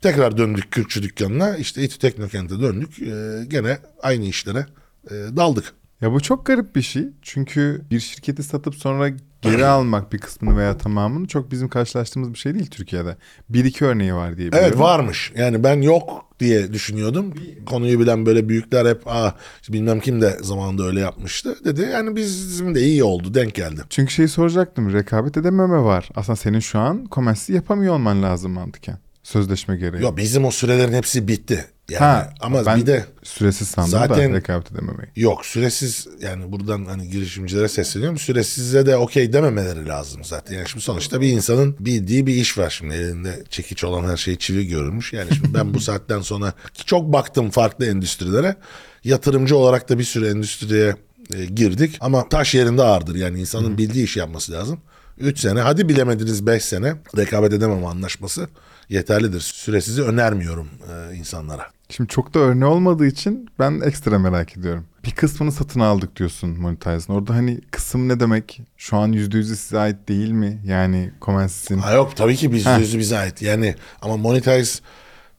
[0.00, 1.56] Tekrar döndük Kürkçü dükkanına.
[1.56, 3.02] İşte İTÜ Teknokent'e döndük.
[3.02, 4.66] Ee, gene aynı işlere
[5.10, 5.74] e, daldık.
[6.00, 7.08] Ya bu çok garip bir şey.
[7.22, 9.10] Çünkü bir şirketi satıp sonra
[9.42, 13.16] geri almak bir kısmını veya tamamını çok bizim karşılaştığımız bir şey değil Türkiye'de.
[13.48, 14.68] Bir iki örneği var diye biliyorum.
[14.68, 15.32] Evet varmış.
[15.36, 17.34] Yani ben yok diye düşünüyordum.
[17.66, 19.34] Konuyu bilen böyle büyükler hep Aa,
[19.68, 21.88] bilmem kim de zamanında öyle yapmıştı dedi.
[21.92, 23.80] Yani bizim de iyi oldu denk geldi.
[23.90, 24.92] Çünkü şeyi soracaktım.
[24.92, 26.08] Rekabet edememe var.
[26.14, 28.98] Aslında senin şu an komersi yapamıyor olman lazım mantıken.
[29.22, 30.02] Sözleşme gereği.
[30.02, 31.64] Yok bizim o sürelerin hepsi bitti.
[31.90, 35.08] Yani Ha, ama ben bir de süresiz sandım Zaten- da rekabet edememeyi.
[35.16, 38.18] yok süresiz yani buradan hani girişimcilere sesleniyorum.
[38.18, 40.54] Süresize de okey dememeleri lazım zaten.
[40.56, 44.36] Yani şimdi sonuçta bir insanın bildiği bir iş var şimdi elinde çekiç olan her şey
[44.36, 45.12] çivi görülmüş.
[45.12, 46.52] Yani şimdi ben bu saatten sonra
[46.86, 48.56] çok baktım farklı endüstrilere.
[49.04, 50.96] Yatırımcı olarak da bir sürü endüstriye
[51.34, 53.14] e, girdik ama taş yerinde ağırdır.
[53.14, 54.80] Yani insanın bildiği işi yapması lazım.
[55.18, 58.48] 3 sene hadi bilemediniz 5 sene rekabet edemem anlaşması
[58.88, 59.40] yeterlidir.
[59.40, 60.68] Süresizi önermiyorum
[61.12, 61.66] e, insanlara.
[61.90, 64.84] Şimdi çok da örneği olmadığı için ben ekstra merak ediyorum.
[65.04, 67.14] Bir kısmını satın aldık diyorsun Monetize'ın.
[67.14, 68.60] Orada hani kısım ne demek?
[68.76, 70.60] Şu an %100'ü size ait değil mi?
[70.64, 71.78] Yani Comensis'in.
[71.78, 72.78] Ha yok tabii ki biz Heh.
[72.78, 73.42] yüzü bize ait.
[73.42, 74.80] Yani ama Monetize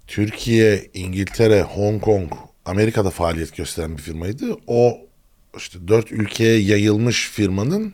[0.07, 2.31] Türkiye, İngiltere, Hong Kong,
[2.65, 4.45] Amerika'da faaliyet gösteren bir firmaydı.
[4.67, 4.97] O
[5.57, 7.93] işte dört ülkeye yayılmış firmanın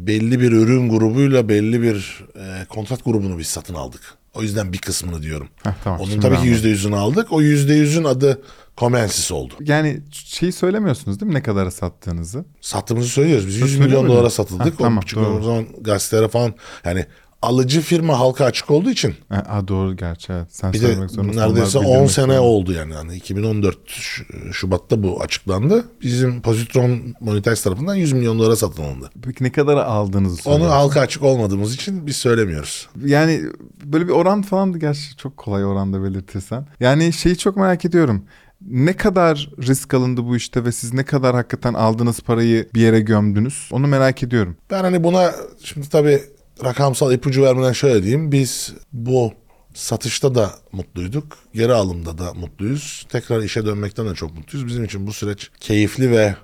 [0.00, 4.14] belli bir ürün grubuyla belli bir e, kontrat grubunu biz satın aldık.
[4.36, 5.48] O yüzden bir kısmını diyorum.
[5.62, 7.32] Heh, tamam, Onun tabii ki yüzde yüzünü aldık.
[7.32, 8.42] O yüzde yüzün adı
[8.76, 9.54] Comensis oldu.
[9.60, 12.44] Yani şeyi söylemiyorsunuz değil mi ne kadara sattığınızı?
[12.60, 13.46] Sattığımızı söylüyoruz.
[13.46, 14.72] Biz 100 Söylüyor milyon dolara satıldık.
[14.72, 15.38] Ha, tamam, o, çünkü doğru.
[15.38, 17.06] o zaman gazetelere falan yani
[17.42, 20.46] alıcı firma halka açık olduğu için Ha, doğru gerçi evet.
[20.50, 22.42] Sen Bir de neredeyse onlar 10 bildirmek sene zorunda.
[22.42, 22.92] oldu yani.
[22.94, 25.84] yani 2014 Ş- Şubat'ta bu açıklandı.
[26.02, 29.10] Bizim Positron Monetize tarafından 100 milyon dolara satın alındı.
[29.22, 32.88] Peki ne kadara aldığınızı Onu halka açık olmadığımız için biz söylemiyoruz.
[33.04, 33.42] Yani
[33.84, 36.66] böyle bir oran falan da gerçi çok kolay oranda belirtirsen.
[36.80, 38.24] Yani şeyi çok merak ediyorum.
[38.70, 43.00] Ne kadar risk alındı bu işte ve siz ne kadar hakikaten aldığınız parayı bir yere
[43.00, 43.68] gömdünüz?
[43.72, 44.56] Onu merak ediyorum.
[44.70, 45.32] Ben hani buna
[45.64, 46.20] şimdi tabii
[46.64, 48.32] rakamsal ipucu vermeden şöyle diyeyim.
[48.32, 49.32] Biz bu
[49.74, 51.38] satışta da mutluyduk.
[51.54, 53.06] Geri alımda da mutluyuz.
[53.08, 54.66] Tekrar işe dönmekten de çok mutluyuz.
[54.66, 56.34] Bizim için bu süreç keyifli ve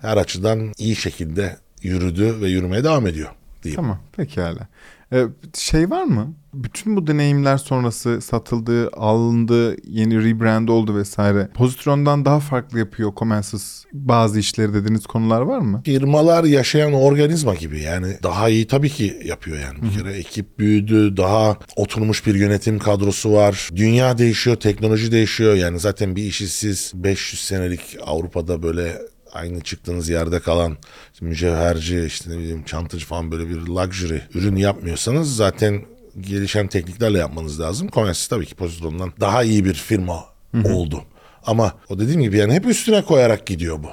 [0.00, 3.30] her açıdan iyi şekilde yürüdü ve yürümeye devam ediyor
[3.62, 3.82] diyeyim.
[3.82, 4.68] Tamam pekala.
[5.12, 5.24] Ee,
[5.58, 6.34] şey var mı?
[6.54, 11.48] Bütün bu deneyimler sonrası satıldı, alındı, yeni rebrand oldu vesaire.
[11.54, 15.82] Pozitron'dan daha farklı yapıyor Comensis bazı işleri dediğiniz konular var mı?
[15.84, 21.16] firmalar yaşayan organizma gibi yani daha iyi tabii ki yapıyor yani bir kere ekip büyüdü
[21.16, 26.92] daha oturmuş bir yönetim kadrosu var dünya değişiyor teknoloji değişiyor yani zaten bir işi siz
[26.94, 28.98] 500 senelik Avrupa'da böyle
[29.34, 30.76] aynı çıktığınız yerde kalan
[31.20, 35.82] mücevherci işte ne bileyim çantacı falan böyle bir luxury ürün yapmıyorsanız zaten
[36.20, 37.88] gelişen tekniklerle yapmanız lazım.
[37.88, 40.24] Comensis tabii ki Positron'dan daha iyi bir firma
[40.64, 41.02] oldu.
[41.46, 43.88] Ama o dediğim gibi yani hep üstüne koyarak gidiyor bu.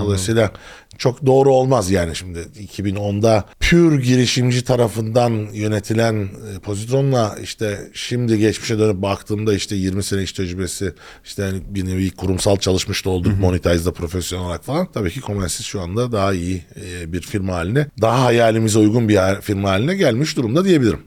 [0.00, 0.50] Dolayısıyla
[0.98, 8.78] çok doğru olmaz yani şimdi 2010'da pür girişimci tarafından yönetilen e, Positron'la işte şimdi geçmişe
[8.78, 10.92] dönüp baktığımda işte 20 sene iş tecrübesi
[11.24, 14.92] işte yani bir nevi kurumsal çalışmış da olduk Monetize'da profesyonel olarak falan.
[14.92, 19.40] Tabii ki Comensis şu anda daha iyi e, bir firma haline daha hayalimize uygun bir
[19.40, 21.00] firma haline gelmiş durumda diyebilirim.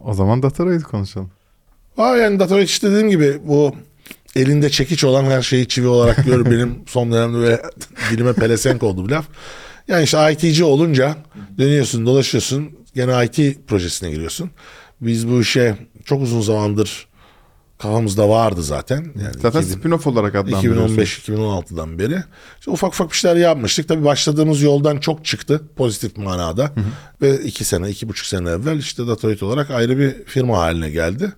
[0.00, 1.30] O zaman Dataraid'i konuşalım.
[1.98, 3.74] Aa yani Datorite işte dediğim gibi bu
[4.36, 6.44] elinde çekiç olan her şeyi çivi olarak gör.
[6.50, 7.62] Benim son dönemde böyle
[8.10, 9.26] dilime pelesenk oldu bu laf.
[9.88, 11.16] Yani işte IT'ci olunca
[11.58, 14.50] dönüyorsun dolaşıyorsun gene IT projesine giriyorsun.
[15.00, 17.06] Biz bu işe çok uzun zamandır
[17.78, 18.96] kafamızda vardı zaten.
[18.96, 20.96] Yani Zaten 2000 spin-off olarak adlandırıyorsun.
[20.96, 22.22] 2015-2016'dan beri.
[22.58, 23.88] İşte ufak ufak bir şeyler yapmıştık.
[23.88, 26.72] Tabii başladığımız yoldan çok çıktı pozitif manada.
[27.22, 31.32] Ve iki sene, iki buçuk sene evvel işte Datorite olarak ayrı bir firma haline geldi.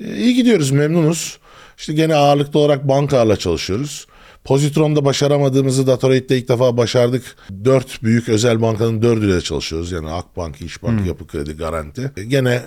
[0.00, 1.38] Ee, iyi gidiyoruz, memnunuz.
[1.82, 4.06] İşte gene ağırlıklı olarak bankalarla çalışıyoruz.
[4.44, 7.36] Pozitron'da başaramadığımızı Datorite'de ilk defa başardık.
[7.64, 9.92] Dört büyük özel bankanın dördüyle çalışıyoruz.
[9.92, 12.12] Yani Akbank, İşbank, Yapı Kredi, Garanti.
[12.16, 12.62] Ee, Gene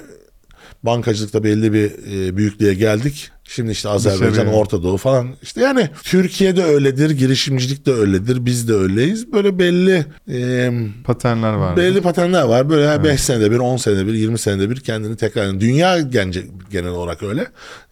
[0.83, 3.31] bankacılıkta belli bir e, büyüklüğe geldik.
[3.47, 4.47] Şimdi işte Azerbaycan.
[4.47, 5.27] Orta Doğu falan.
[5.41, 9.33] İşte yani Türkiye'de öyledir, girişimcilik de öyledir, biz de öyleyiz.
[9.33, 10.71] Böyle belli e,
[11.03, 11.77] Paternler var.
[11.77, 12.69] belli paternler var.
[12.69, 15.59] Böyle 5 senede bir, 10 senede bir, 20 senede bir kendini tekrar.
[15.59, 17.47] Dünya gence, genel olarak öyle.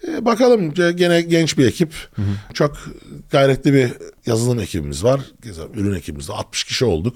[0.08, 1.94] E, bakalım gene genç bir ekip.
[2.54, 2.78] Çok
[3.32, 3.90] gayretli bir
[4.26, 5.22] yazılım ekibimiz var.
[5.76, 7.16] Ürün ekibimiz de 60 kişi olduk.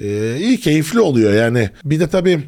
[0.00, 1.70] E, iyi keyifli oluyor yani.
[1.84, 2.40] Bir de tabii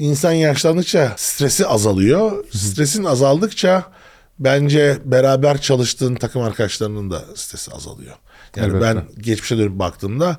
[0.00, 2.44] insan yaşlandıkça stresi azalıyor.
[2.50, 3.84] Stresin azaldıkça
[4.38, 8.14] bence beraber çalıştığın takım arkadaşlarının da stresi azalıyor.
[8.56, 8.84] Yani Elbette.
[8.84, 10.38] ben geçmişe dönüp baktığımda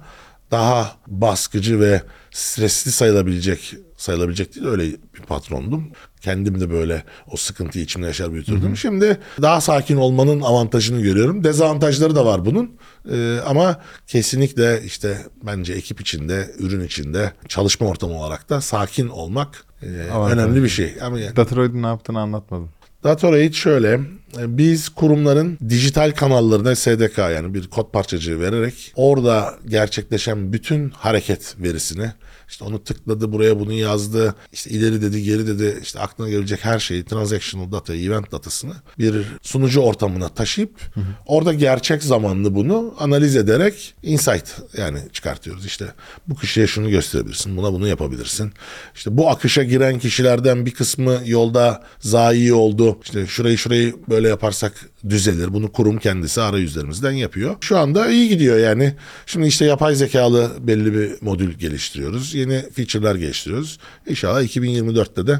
[0.51, 5.91] daha baskıcı ve stresli sayılabilecek sayılabilecek değil öyle bir patrondum.
[6.21, 8.77] Kendim de böyle o sıkıntıyı içimde yaşar büyütürdüm.
[8.77, 11.43] Şimdi daha sakin olmanın avantajını görüyorum.
[11.43, 12.71] Dezavantajları da var bunun.
[13.11, 19.65] Ee, ama kesinlikle işte bence ekip içinde, ürün içinde, çalışma ortamı olarak da sakin olmak
[19.81, 20.37] e, Avantaj.
[20.37, 20.93] önemli bir şey.
[21.01, 22.69] Ama yani Datorite'in ne yaptığını anlatmadın.
[23.03, 23.93] Datorate şöyle
[24.39, 31.55] e, biz kurumların dijital kanallarına SDK yani bir kod parçacığı vererek orada gerçekleşen bütün hareket
[31.59, 32.11] verisini
[32.51, 34.35] işte onu tıkladı buraya bunu yazdı.
[34.53, 35.79] İşte ileri dedi geri dedi.
[35.81, 40.81] İşte aklına gelecek her şeyi transactional data event datasını bir sunucu ortamına taşıyıp
[41.25, 45.65] orada gerçek zamanlı bunu analiz ederek insight yani çıkartıyoruz.
[45.65, 45.85] İşte
[46.27, 48.51] bu kişiye şunu gösterebilirsin buna bunu yapabilirsin.
[48.95, 52.99] İşte bu akışa giren kişilerden bir kısmı yolda zayi oldu.
[53.03, 55.53] İşte şurayı şurayı böyle yaparsak düzelir.
[55.53, 57.55] Bunu kurum kendisi arayüzlerimizden yapıyor.
[57.61, 58.93] Şu anda iyi gidiyor yani.
[59.25, 65.39] Şimdi işte yapay zekalı belli bir modül geliştiriyoruz yeni feature'lar geliştiriyoruz İnşallah 2024'te de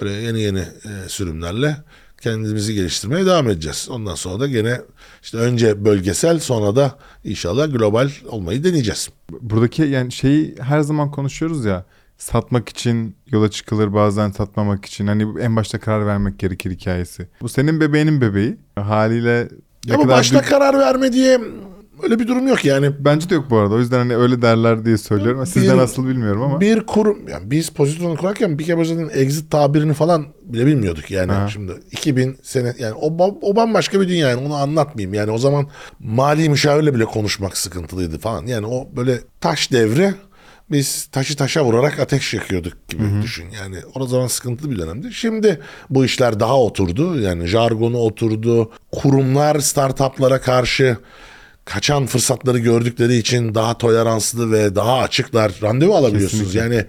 [0.00, 1.76] böyle yeni yeni e, sürümlerle
[2.20, 3.88] kendimizi geliştirmeye devam edeceğiz.
[3.90, 4.80] Ondan sonra da gene
[5.22, 9.08] işte önce bölgesel sonra da inşallah global olmayı deneyeceğiz.
[9.40, 11.84] Buradaki yani şeyi her zaman konuşuyoruz ya.
[12.18, 15.06] Satmak için yola çıkılır bazen satmamak için.
[15.06, 17.28] Hani en başta karar vermek gerekir hikayesi.
[17.40, 18.56] Bu senin bebeğinin bebeği.
[18.78, 19.48] Haliyle
[19.86, 21.40] ne Ama kadar başta büyük- karar verme diye
[22.02, 22.90] öyle bir durum yok yani.
[22.98, 23.74] Bence de yok bu arada.
[23.74, 25.46] O yüzden hani öyle derler diye söylüyorum.
[25.46, 26.60] Sizden Bir- nasıl bilmiyorum ama.
[26.60, 31.32] Bir kurum yani biz pozisyonu kurarken bir zaten exit tabirini falan bile bilmiyorduk yani.
[31.32, 31.48] Ha.
[31.48, 35.14] Şimdi 2000 sene yani o, o bambaşka bir dünya yani onu anlatmayayım.
[35.14, 35.66] Yani o zaman
[36.00, 38.46] mali müşavirle bile konuşmak sıkıntılıydı falan.
[38.46, 40.14] Yani o böyle taş devri
[40.70, 43.46] biz taşı taşa vurarak ateş yakıyorduk gibi düşün.
[43.62, 45.12] Yani o zaman sıkıntılı bir dönemdi.
[45.12, 45.60] Şimdi
[45.90, 47.20] bu işler daha oturdu.
[47.20, 48.70] Yani jargonu oturdu.
[48.92, 50.96] Kurumlar startuplara karşı
[51.64, 55.52] kaçan fırsatları gördükleri için daha toleranslı ve daha açıklar.
[55.62, 56.52] Randevu alabiliyorsunuz.
[56.52, 56.76] Kesinlikle.
[56.76, 56.86] Yani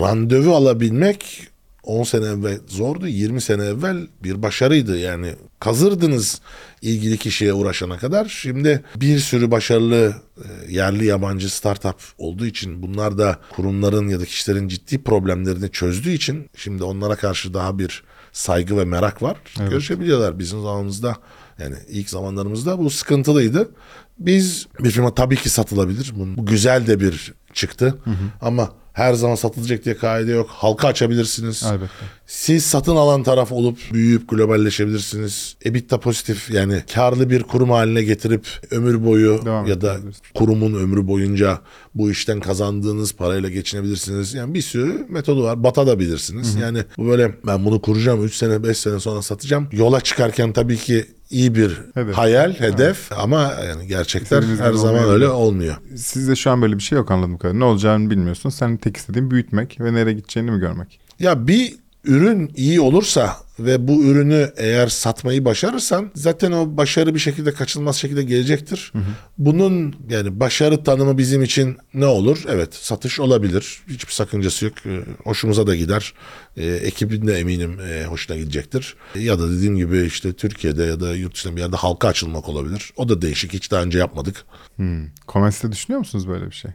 [0.00, 1.50] randevu alabilmek
[1.82, 3.06] 10 sene evvel zordu.
[3.08, 4.98] 20 sene evvel bir başarıydı.
[4.98, 6.40] Yani kazırdınız
[6.82, 8.24] ilgili kişiye uğraşana kadar.
[8.28, 14.24] Şimdi bir sürü başarılı e, yerli yabancı startup olduğu için bunlar da kurumların ya da
[14.24, 19.36] kişilerin ciddi problemlerini çözdüğü için şimdi onlara karşı daha bir saygı ve merak var.
[19.60, 19.70] Evet.
[19.70, 21.16] Görüşebiliyorlar bizim zamanımızda.
[21.60, 23.70] Yani ilk zamanlarımızda bu sıkıntılıydı.
[24.18, 26.12] Biz bir firma tabii ki satılabilir.
[26.36, 27.98] Bu, güzel de bir çıktı.
[28.40, 30.50] Ama her zaman satılacak diye kaide yok.
[30.50, 31.62] Halka açabilirsiniz.
[31.62, 31.92] Elbette.
[32.26, 35.56] Siz satın alan taraf olup büyüyüp globalleşebilirsiniz.
[35.64, 39.96] EBITDA pozitif yani karlı bir kurum haline getirip ömür boyu Devam ya da
[40.34, 41.60] kurumun ömrü boyunca
[41.94, 44.34] bu işten kazandığınız parayla geçinebilirsiniz.
[44.34, 45.64] Yani bir sürü metodu var.
[45.64, 46.54] Batabilirsiniz.
[46.54, 49.68] Yani bu böyle ben bunu kuracağım 3 sene 5 sene sonra satacağım.
[49.72, 52.14] Yola çıkarken tabii ki iyi bir Hedef.
[52.16, 55.12] hayal, hedef ama yani gerçekler İstediğiniz her zaman olmayabilir.
[55.14, 55.76] öyle olmuyor.
[55.96, 57.58] Sizde şu an böyle bir şey yok anladığım kadarıyla.
[57.58, 58.50] Ne olacağını bilmiyorsun.
[58.50, 61.00] Senin tek istediğin büyütmek ve nereye gideceğini mi görmek?
[61.20, 67.20] Ya bir ürün iyi olursa ve bu ürünü eğer satmayı başarırsan zaten o başarı bir
[67.20, 68.92] şekilde kaçınılmaz şekilde gelecektir.
[69.38, 72.44] Bunun yani başarı tanımı bizim için ne olur?
[72.48, 73.80] Evet satış olabilir.
[73.88, 74.74] Hiçbir sakıncası yok.
[74.86, 76.14] Ee, Hoşumuza da gider.
[76.56, 78.96] Ee, ekibin de eminim e, hoşuna gidecektir.
[79.14, 82.90] Ya da dediğim gibi işte Türkiye'de ya da yurt dışında bir yerde halka açılmak olabilir.
[82.96, 83.52] O da değişik.
[83.52, 84.44] Hiç daha önce yapmadık.
[84.76, 85.06] Hmm.
[85.28, 86.70] Commerce'de düşünüyor musunuz böyle bir şey?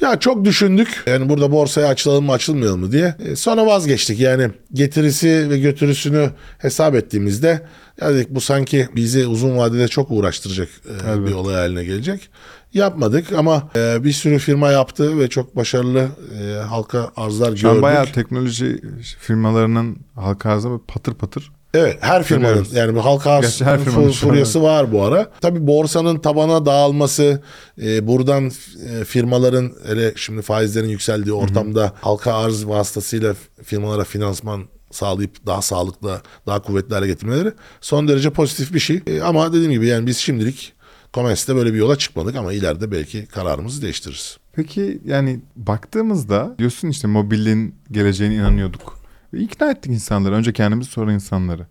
[0.00, 1.02] Ya çok düşündük.
[1.06, 3.14] Yani burada borsaya açılalım mı açılmayalım mı diye.
[3.18, 4.20] E, sonra vazgeçtik.
[4.20, 7.66] Yani getirisi ve götürüsünü hesap ettiğimizde
[8.00, 11.28] ya dedik bu sanki bizi uzun vadede çok uğraştıracak e, Evet.
[11.28, 12.28] bir olay haline gelecek.
[12.74, 16.08] Yapmadık ama e, bir sürü firma yaptı ve çok başarılı
[16.40, 17.82] e, halka arzlar Şu gördük.
[17.82, 18.80] bayağı teknoloji
[19.20, 21.52] firmalarının halka böyle patır patır.
[21.76, 22.74] Evet her firmanın Görüyoruz.
[22.74, 25.30] yani halka arz her firmanın furyası var bu ara.
[25.40, 27.42] Tabii borsanın tabana dağılması,
[27.82, 28.50] e, buradan
[28.88, 33.34] e, firmaların hele şimdi faizlerin yükseldiği ortamda halka arz vasıtasıyla
[33.64, 39.02] firmalara finansman sağlayıp daha sağlıklı, daha kuvvetli hale getirmeleri son derece pozitif bir şey.
[39.06, 40.72] E, ama dediğim gibi yani biz şimdilik
[41.14, 44.38] Comens'te böyle bir yola çıkmadık ama ileride belki kararımızı değiştiririz.
[44.52, 48.95] Peki yani baktığımızda diyorsun işte mobilin geleceğine inanıyorduk.
[49.32, 50.34] İkna ettik insanları.
[50.34, 51.66] Önce kendimizi sonra insanları.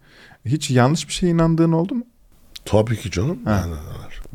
[0.46, 2.04] Hiç yanlış bir şeye inandığın oldu mu?
[2.66, 3.40] Tabii ki canım.
[3.46, 3.52] Ha.
[3.52, 3.74] Yani,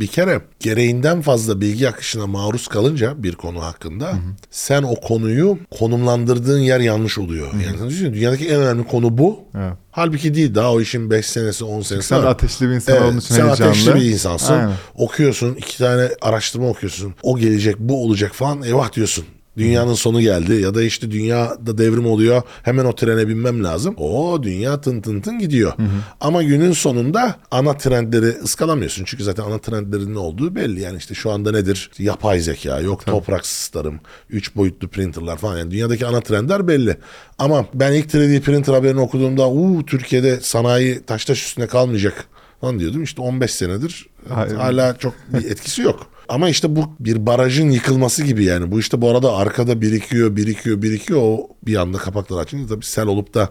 [0.00, 4.12] bir kere gereğinden fazla bilgi akışına maruz kalınca bir konu hakkında
[4.50, 7.52] sen o konuyu konumlandırdığın yer yanlış oluyor.
[7.66, 9.40] Yani sen düşünün, dünyadaki en önemli konu bu.
[9.54, 9.72] Evet.
[9.90, 13.34] Halbuki değil daha o işin 5 senesi 10 senesi Sen ateşli bir insan Evet, için
[13.34, 13.70] sen heyecanlı.
[13.70, 14.54] ateşli bir insansın.
[14.54, 14.72] Aynen.
[14.94, 17.14] Okuyorsun iki tane araştırma okuyorsun.
[17.22, 19.24] O gelecek bu olacak falan eyvah diyorsun.
[19.56, 22.42] Dünyanın sonu geldi ya da işte dünyada devrim oluyor.
[22.62, 23.94] Hemen o trene binmem lazım.
[23.98, 25.72] O dünya tın tın tın gidiyor.
[26.20, 29.04] Ama günün sonunda ana trendleri ıskalamıyorsun.
[29.04, 30.80] Çünkü zaten ana trendlerin ne olduğu belli.
[30.80, 31.88] Yani işte şu anda nedir?
[31.92, 35.58] İşte yapay zeka, yok topraksız tarım, 3 boyutlu printerlar falan.
[35.58, 36.96] Yani dünyadaki ana trendler belli.
[37.38, 42.24] Ama ben ilk 3D printer haberini okuduğumda uuu Türkiye'de sanayi taş taş üstüne kalmayacak
[42.60, 43.02] falan diyordum.
[43.02, 44.54] İşte 15 senedir Hayır.
[44.54, 46.06] hala çok bir etkisi yok.
[46.30, 48.72] Ama işte bu bir barajın yıkılması gibi yani.
[48.72, 51.20] Bu işte bu arada arkada birikiyor, birikiyor, birikiyor.
[51.22, 53.48] O bir anda kapaklar açınca tabii sel olup da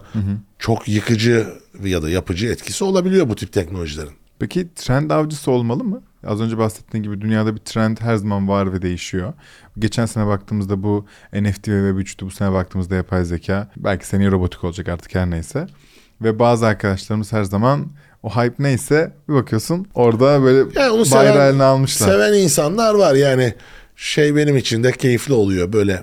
[0.58, 1.46] çok yıkıcı
[1.84, 4.12] ya da yapıcı etkisi olabiliyor bu tip teknolojilerin.
[4.38, 6.02] Peki trend avcısı olmalı mı?
[6.26, 9.32] Az önce bahsettiğin gibi dünyada bir trend her zaman var ve değişiyor.
[9.78, 12.24] Geçen sene baktığımızda bu NFT ve Web3'tü.
[12.24, 13.70] Bu sene baktığımızda yapay zeka.
[13.76, 15.66] Belki seneye robotik olacak artık her neyse.
[16.22, 17.86] Ve bazı arkadaşlarımız her zaman
[18.22, 22.06] o hype neyse bir bakıyorsun orada böyle Yani onu bayrağı seven, eline almışlar.
[22.08, 23.54] seven insanlar var yani.
[23.96, 26.02] Şey benim için de keyifli oluyor böyle.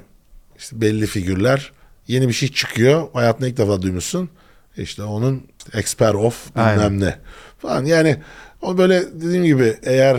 [0.57, 1.71] İşte belli figürler.
[2.07, 3.07] Yeni bir şey çıkıyor.
[3.13, 4.29] Hayatında ilk defa duymuşsun.
[4.77, 6.99] İşte onun expert of bilmem Aynen.
[6.99, 7.15] ne
[7.57, 7.85] falan.
[7.85, 8.17] Yani
[8.61, 10.15] o böyle dediğim gibi eğer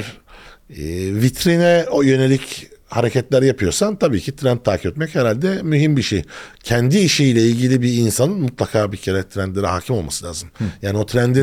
[0.70, 0.76] e,
[1.14, 6.22] vitrine o yönelik hareketler yapıyorsan tabii ki trend takip etmek herhalde mühim bir şey.
[6.62, 10.48] Kendi işiyle ilgili bir insanın mutlaka bir kere trendlere hakim olması lazım.
[10.82, 11.42] Yani o trendin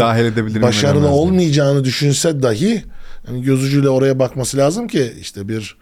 [0.62, 2.84] başarılı olmayacağını düşünse dahi
[3.28, 5.78] yani göz ucuyla oraya bakması lazım ki işte bir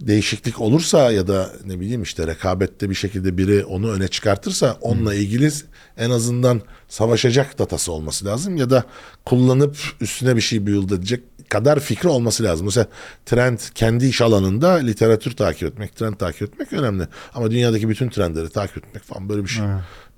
[0.00, 5.14] değişiklik olursa ya da ne bileyim işte rekabette bir şekilde biri onu öne çıkartırsa onunla
[5.14, 5.50] ilgili
[5.96, 8.84] en azından savaşacak datası olması lazım ya da
[9.24, 12.66] kullanıp üstüne bir şey build edecek kadar fikri olması lazım.
[12.66, 12.86] Mesela
[13.26, 17.08] trend kendi iş alanında literatür takip etmek, trend takip etmek önemli.
[17.34, 19.64] Ama dünyadaki bütün trendleri takip etmek falan böyle bir şey.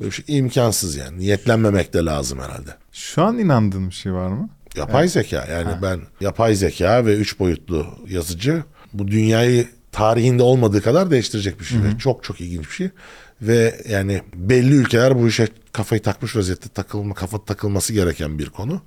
[0.00, 1.18] Böyle bir şey imkansız yani.
[1.18, 2.70] Niyetlenmemek de lazım herhalde.
[2.92, 4.48] Şu an inandığın bir şey var mı?
[4.76, 8.62] Yapay zeka yani ben yapay zeka ve üç boyutlu yazıcı
[8.92, 11.82] bu dünyayı tarihinde olmadığı kadar değiştirecek bir şey.
[11.82, 12.90] Ve Çok çok ilginç bir şey.
[13.42, 18.80] Ve yani belli ülkeler bu işe kafayı takmış vaziyette takılma kafa takılması gereken bir konu.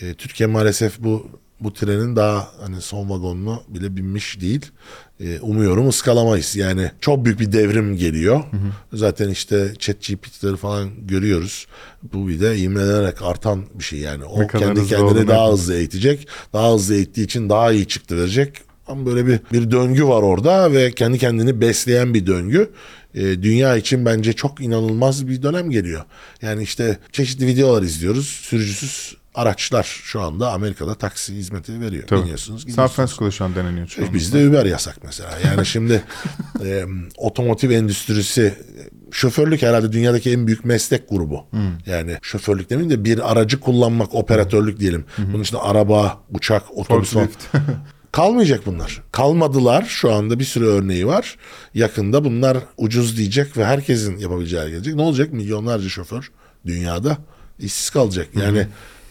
[0.00, 1.28] Ee, Türkiye maalesef bu
[1.60, 4.66] bu trenin daha hani son vagonuna bile binmiş değil.
[5.20, 6.56] Ee, umuyorum ıskalamayız.
[6.56, 8.42] Yani çok büyük bir devrim geliyor.
[8.92, 11.66] Zaten işte chat GPT'leri falan görüyoruz.
[12.12, 14.24] Bu bir de ivmelenerek artan bir şey yani.
[14.24, 16.28] O kendi kendini daha hepimiz- hızlı eğitecek.
[16.52, 18.56] Daha hızlı eğittiği için daha iyi çıktı verecek.
[18.88, 22.70] Ama böyle bir, bir döngü var orada ve kendi kendini besleyen bir döngü.
[23.14, 26.02] Ee, dünya için bence çok inanılmaz bir dönem geliyor.
[26.42, 28.26] Yani işte çeşitli videolar izliyoruz.
[28.26, 32.06] Sürücüsüz araçlar şu anda Amerika'da taksi hizmeti veriyor.
[32.06, 32.20] Tabii.
[32.20, 32.88] Biniyorsunuz, San.
[32.88, 33.86] Francisco'da şu an deneniyor.
[33.86, 34.14] çoğunlukla.
[34.14, 35.38] Bizde Uber yasak mesela.
[35.44, 36.02] Yani şimdi
[36.64, 36.84] e,
[37.16, 38.54] otomotiv endüstrisi e,
[39.12, 41.46] şoförlük herhalde dünyadaki en büyük meslek grubu.
[41.86, 45.04] Yani şoförlük demeyeyim de bir aracı kullanmak, operatörlük diyelim.
[45.18, 47.14] Bunun içinde araba, uçak, otobüs.
[48.12, 49.02] Kalmayacak bunlar.
[49.12, 49.84] Kalmadılar.
[49.88, 51.36] Şu anda bir sürü örneği var.
[51.74, 54.94] Yakında bunlar ucuz diyecek ve herkesin yapabileceği gelecek.
[54.94, 55.32] Ne olacak?
[55.32, 56.30] Milyonlarca şoför
[56.66, 57.18] dünyada
[57.58, 58.28] işsiz kalacak.
[58.34, 58.66] Yani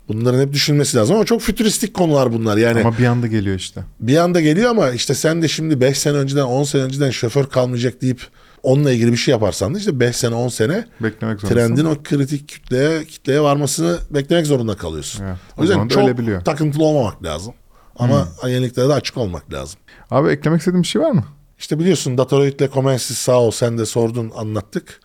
[0.10, 2.58] bunların hep düşünmesi lazım ama çok fütüristik konular bunlar.
[2.58, 3.84] Yani Ama bir anda geliyor işte.
[4.00, 7.45] bir anda geliyor ama işte sen de şimdi 5 sene önceden 10 sene önceden şoför
[7.45, 8.22] kalmayacak deyip
[8.63, 11.76] onunla ilgili bir şey yaparsan da işte 5 sene 10 sene Beklemek zorundasın.
[11.76, 15.23] trendin o kritik kitleye kitleye varmasını beklemek zorunda kalıyorsun.
[15.23, 16.42] Evet, o o yüzden çok ölebiliyor.
[16.42, 17.54] takıntılı olmamak lazım.
[17.96, 19.79] Ama yeniliklere de açık olmak lazım.
[20.12, 21.23] Abi eklemek istediğin bir şey var mı?
[21.60, 25.00] İşte biliyorsun Dataloid'le Comensis sağ ol sen de sordun anlattık.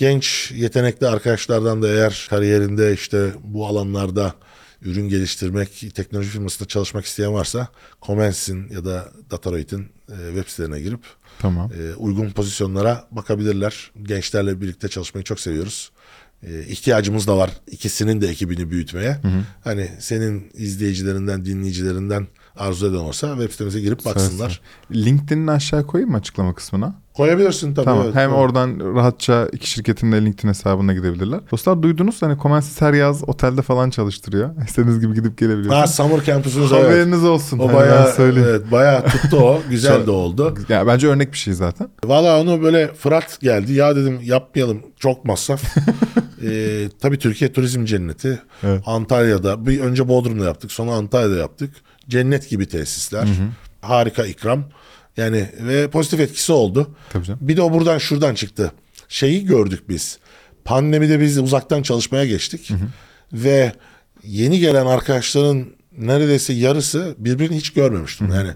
[0.00, 4.34] Genç yetenekli arkadaşlardan da eğer kariyerinde işte bu alanlarda
[4.82, 7.68] ürün geliştirmek, teknoloji firmasında çalışmak isteyen varsa
[8.02, 11.00] Comens'in ya da Dataroid'in e, web sitelerine girip
[11.38, 11.70] Tamam.
[11.72, 13.90] e, uygun pozisyonlara bakabilirler.
[14.02, 15.90] Gençlerle birlikte çalışmayı çok seviyoruz.
[16.42, 19.18] E, ihtiyacımız da var ikisinin de ekibini büyütmeye.
[19.64, 22.26] Hani senin izleyicilerinden, dinleyicilerinden
[22.56, 24.60] arzu eden olsa web sitemize girip baksınlar.
[24.94, 26.94] LinkedIn'ini aşağı koyayım mı açıklama kısmına?
[27.14, 27.84] Koyabilirsin tabii.
[27.84, 28.04] Tamam.
[28.04, 28.44] evet, Hem tamam.
[28.44, 31.40] oradan rahatça iki şirketin de LinkedIn hesabına gidebilirler.
[31.52, 34.50] Dostlar duydunuz hani Comensis her yaz otelde falan çalıştırıyor.
[34.66, 35.90] İstediğiniz gibi gidip Ha, gelebiliyorsunuz.
[35.90, 36.84] Summer Campus'umuz evet.
[36.84, 37.58] Haberiniz olsun.
[37.58, 39.60] O Hani bayağı, evet, bayağı tuttu o.
[39.70, 40.54] Güzel de oldu.
[40.68, 41.88] Ya bence örnek bir şey zaten.
[42.04, 43.72] Valla onu böyle Fırat geldi.
[43.72, 45.62] Ya dedim yapmayalım çok masraf.
[46.44, 48.42] ee, tabii Türkiye turizm cenneti.
[48.62, 48.82] Evet.
[48.86, 51.70] Antalya'da bir önce Bodrum'da yaptık sonra Antalya'da yaptık.
[52.10, 53.28] Cennet gibi tesisler.
[53.80, 54.64] Harika ikram.
[55.16, 56.94] Yani ve pozitif etkisi oldu.
[57.12, 57.40] Tabii canım.
[57.42, 58.72] Bir de o buradan şuradan çıktı.
[59.08, 60.18] Şeyi gördük biz.
[60.64, 62.70] Pandemide biz uzaktan çalışmaya geçtik.
[63.32, 63.72] Ve
[64.24, 65.66] yeni gelen arkadaşların
[65.98, 68.28] neredeyse yarısı birbirini hiç görmemiştim.
[68.34, 68.50] Yani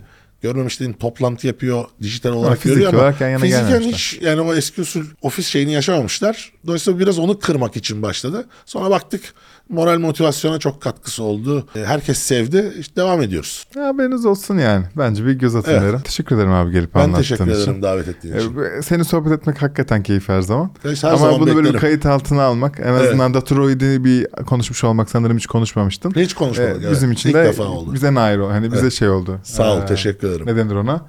[0.45, 4.41] görmemiş dediğim toplantı yapıyor, dijital olarak fiziki görüyor ama olarak yan yana fiziken hiç yani
[4.41, 6.53] o eski usul ofis şeyini yaşamamışlar.
[6.67, 8.47] Dolayısıyla biraz onu kırmak için başladı.
[8.67, 9.23] Sonra baktık
[9.69, 11.67] moral motivasyona çok katkısı oldu.
[11.77, 12.73] E, Herkes sevdi.
[12.81, 13.65] İşte devam ediyoruz.
[13.77, 14.85] Ya haberiniz olsun yani.
[14.97, 15.83] Bence bir göz atın Evet.
[15.83, 16.01] derim.
[16.01, 17.61] Teşekkür ederim abi gelip Ben anlattığın teşekkür için.
[17.63, 18.57] ederim davet ettiğin için.
[18.79, 20.71] Ee, Seni sohbet etmek hakikaten keyif her zaman.
[20.83, 21.81] Her Ama zaman bunu böyle bir beklerim.
[21.81, 23.01] kayıt altına almak, en Evet.
[23.09, 26.13] azından da Troid'i bir konuşmuş olmak sanırım hiç konuşmamıştın.
[26.17, 26.71] Hiç konuşmadık.
[26.73, 26.91] Ee, evet.
[26.93, 27.95] bizim için İlk de defa oldu.
[27.95, 28.51] bize nair o.
[28.51, 28.93] Hani bize Evet.
[28.93, 29.39] şey oldu.
[29.45, 30.34] Sağ ol, Ee, teşekkür ederim.
[30.47, 31.07] Ne denir ona?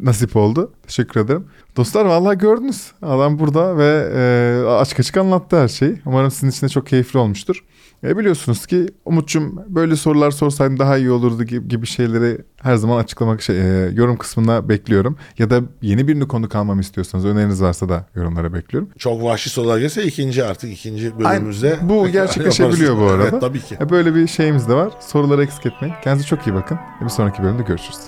[0.00, 0.72] Nasip oldu.
[0.86, 1.46] Teşekkür ederim.
[1.76, 2.92] Dostlar vallahi gördünüz.
[3.02, 6.00] Adam burada ve e, açık açık anlattı her şeyi.
[6.06, 7.64] Umarım sizin için de çok keyifli olmuştur.
[8.04, 12.98] E, biliyorsunuz ki Umut'cum böyle sorular sorsaydın daha iyi olurdu gibi, gibi şeyleri her zaman
[12.98, 15.16] açıklamak şey, e, yorum kısmına bekliyorum.
[15.38, 18.90] Ya da yeni birini konuk almamı istiyorsanız öneriniz varsa da yorumlara bekliyorum.
[18.98, 21.74] Çok vahşi sorular gelse ikinci artık ikinci bölümümüzde.
[21.74, 21.88] Aynen.
[21.88, 23.28] Bu gerçekleşebiliyor bu arada.
[23.28, 23.76] Evet tabii ki.
[23.80, 24.92] E, böyle bir şeyimiz de var.
[25.00, 25.94] Soruları eksik etmeyin.
[26.04, 26.78] Kendinize çok iyi bakın.
[27.04, 27.98] Bir sonraki bölümde görüşürüz.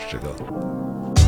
[0.00, 1.19] 是这个。